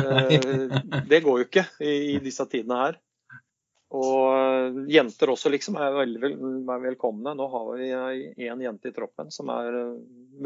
[0.00, 2.94] Eh, det går jo ikke i, disse tidene her.
[3.92, 6.34] Og eh, jenter også liksom er veldig vel,
[6.86, 7.34] velkomne.
[7.36, 7.90] Nå har vi
[8.48, 9.76] én jente i troppen som er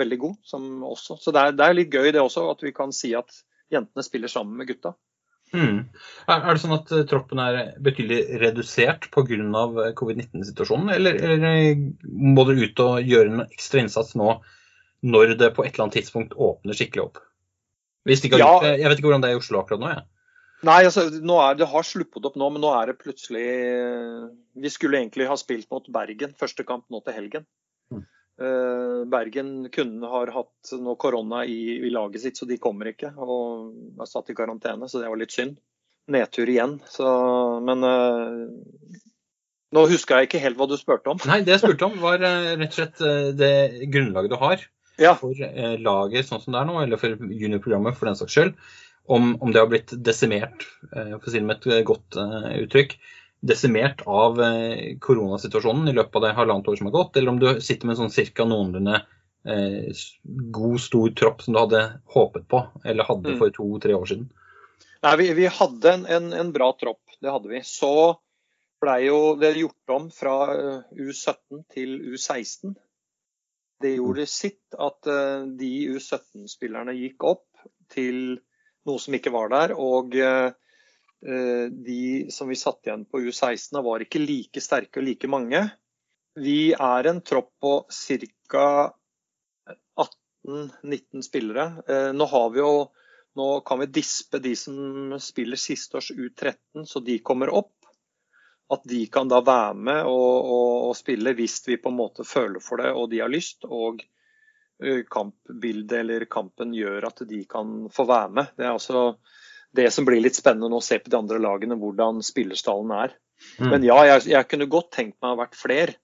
[0.00, 0.54] veldig god.
[0.90, 1.20] også.
[1.22, 3.30] Så det er, det er, litt gøy det også, at vi kan si at
[3.70, 4.96] jentene spiller sammen med gutta.
[5.54, 5.76] Mm.
[6.26, 9.66] Er, det sånn at eh, troppen er betydelig redusert pga.
[9.98, 14.38] covid-19-situasjonen, eller, eller, må dere ut og gjøre en ekstra innsats nå
[15.04, 17.22] når det på et eller annet tidspunkt åpner skikkelig opp?
[18.08, 18.50] Hvis de ikke har ja.
[18.52, 19.92] gjort det, Jeg vet ikke hvordan det er i Oslo akkurat nå.
[19.94, 20.02] Ja.
[20.64, 23.44] Nei, altså, er, det har sluppet opp nå, men nå er det plutselig
[24.56, 27.46] Vi skulle egentlig ha spilt mot Bergen, første kamp nå til helgen.
[28.34, 33.12] Uh, Bergen kunne har hatt noe korona i, i, laget sitt, så de kommer ikke.
[33.14, 35.58] Og er satt i karantene, så det var litt synd.
[36.10, 36.78] Nedtur igjen.
[36.90, 37.08] Så,
[37.64, 38.44] men uh,
[39.74, 41.20] nå huska jeg ikke helt hva du spurte om.
[41.30, 43.04] Nei, det jeg spurte om var uh, rett og slett
[43.38, 43.54] det
[43.94, 44.64] grunnlaget du har
[45.00, 45.14] ja.
[45.18, 45.34] for
[45.82, 48.58] laget sånn som det er nå, eller for juniorprogrammet for den saks skyld
[49.10, 52.94] om, om, det har blitt desimert, eh, for å si det med et godt uttrykk.
[53.44, 57.40] Desimert av eh, koronasituasjonen i løpet av det halvannet år som har gått, eller om
[57.42, 59.00] du sitter med en sånn cirka noenlunde
[59.44, 59.90] eh,
[60.58, 61.82] god, stor tropp som du hadde
[62.16, 63.38] håpet på, eller hadde Mm.
[63.42, 64.30] for to-tre år siden.
[65.04, 67.60] Nei, vi, vi hadde en, en, en bra tropp, det hadde vi.
[67.68, 67.92] Så
[68.80, 72.74] blei jo det gjort om fra eh, U17 til U16.
[73.84, 75.04] Det gjorde sitt at
[75.58, 78.38] de U17-spillerne gikk opp til
[78.88, 79.74] noe som ikke var der.
[79.76, 80.52] Og eh,
[81.24, 85.62] de som vi satt igjen på U16, var ikke like sterke og like mange.
[86.34, 88.92] Vi er en tropp på ca.
[90.44, 91.66] 18-19 spillere.
[91.88, 92.90] Eh, Nå har vi jo
[93.34, 97.72] nå kan vi dispe de som spiller siste års U13, så de kommer opp.
[98.70, 102.24] At de kan da være med og, og, og spille hvis vi på en måte
[102.24, 103.66] føler for det og de har lyst.
[103.66, 104.00] Og
[105.10, 108.54] kampbildet eller kampen gjør at de kan få være med.
[108.56, 109.02] Det er altså
[109.74, 113.14] det som blir litt spennende nå å se på de andre lagene, hvordan spillerstallen er.
[113.58, 113.68] Mm.
[113.72, 115.96] Men ja, jeg, jeg kunne godt tenkt meg å ha vært flere.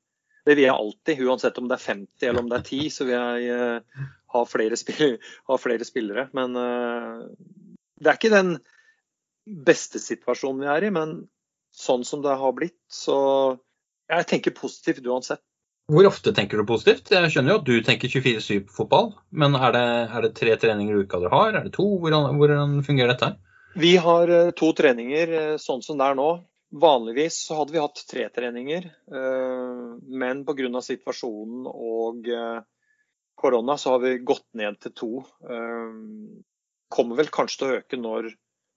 [0.46, 1.22] Det vil jeg alltid.
[1.28, 4.44] Uansett om det er 50 eller om det er 10, så vil jeg uh, ha,
[4.48, 4.78] flere
[5.50, 6.26] ha flere spillere.
[6.36, 7.28] Men uh,
[8.00, 8.56] det er ikke den
[9.44, 10.94] beste situasjonen vi er i.
[10.96, 11.14] Men
[11.70, 13.20] sånn som det har blitt, så
[14.10, 15.44] jeg tenker positivt uansett.
[15.90, 17.10] Hvor ofte tenker du positivt?
[17.10, 20.54] Jeg skjønner jo at du tenker 24-7 på fotball, men er det, er det tre
[20.62, 21.56] treninger i uka dere har?
[21.58, 21.86] Er det to?
[22.02, 23.30] Hvordan, hvordan fungerer dette?
[23.30, 23.49] her?
[23.74, 26.30] Vi har eh, to treninger eh, sånn som det er nå.
[26.80, 29.86] Vanligvis så hadde vi hatt tre treninger, eh,
[30.22, 30.82] men pga.
[30.82, 32.28] situasjonen og
[33.34, 35.10] korona så har vi gått ned til to.
[36.90, 38.28] Kommer vel kanskje til å øke når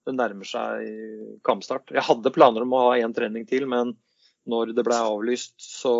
[0.04, 1.92] det nærmer seg kampstart.
[1.92, 3.92] Jeg hadde planer om å ha én trening til, men
[4.48, 5.92] når det ble avlyst, så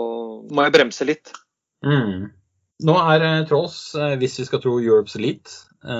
[0.48, 1.34] må jeg bremse litt.
[1.84, 2.32] Mm.
[2.88, 5.52] Nå er Trolls, hvis vi skal tro Europe's Elite,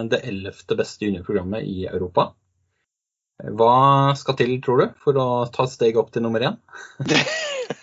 [0.09, 2.33] det ellevte beste juniorprogrammet i Europa.
[3.43, 6.59] Hva skal til, tror du, for å ta steget opp til nummer én?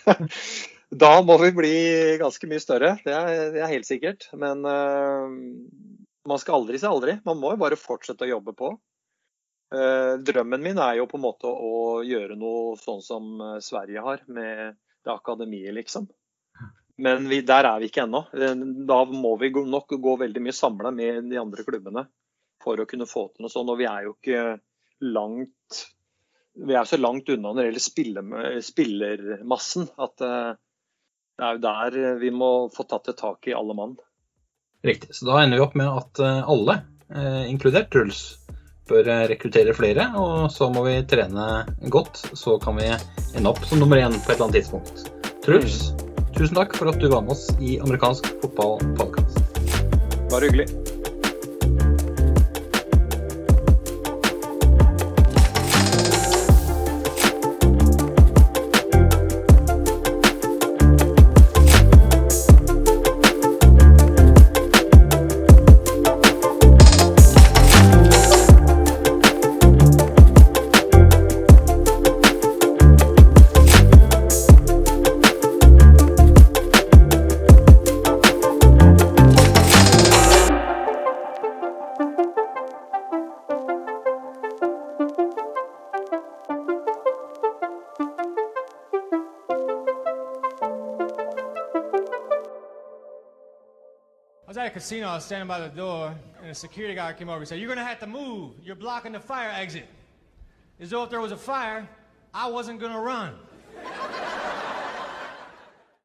[1.04, 1.74] da må vi bli
[2.22, 4.30] ganske mye større, det er, det er helt sikkert.
[4.32, 5.28] Men uh,
[6.28, 7.18] man skal aldri si aldri.
[7.28, 8.72] Man må jo bare fortsette å jobbe på.
[9.72, 14.02] Uh, drømmen min er jo på en måte å gjøre noe sånn som eh, Sverige
[14.04, 16.08] har, med det akademiet, liksom.
[17.02, 18.24] Men vi, der er vi ikke ennå.
[18.88, 22.04] Da må vi nok gå veldig mye samla med de andre klubbene
[22.62, 23.72] for å kunne få til noe sånt.
[23.72, 24.44] Og vi er jo ikke
[25.02, 25.82] langt
[26.52, 28.22] Vi er så langt unna når det gjelder spille,
[28.62, 30.52] spillermassen at eh,
[31.40, 33.94] det er jo der vi må få tatt et tak i alle mann.
[34.84, 35.14] Riktig.
[35.16, 36.76] Så da ender vi opp med at eh, alle,
[37.08, 38.20] eh, inkludert Truls,
[38.90, 40.10] bør rekruttere flere.
[40.20, 44.32] Og så må vi trene godt, så kan vi ende opp som nummer én på
[44.32, 45.06] et eller annet tidspunkt.
[45.42, 45.92] Truls,
[46.36, 49.40] tusen takk for at du var med oss i amerikansk fotball-podkast.
[50.28, 50.91] Bare hyggelig.
[95.22, 97.84] Was standing by the door, and a security guard came over and said, You're gonna
[97.84, 98.54] have to move.
[98.60, 99.86] You're blocking the fire exit.
[100.80, 101.88] As though if there was a fire,
[102.34, 103.34] I wasn't gonna run.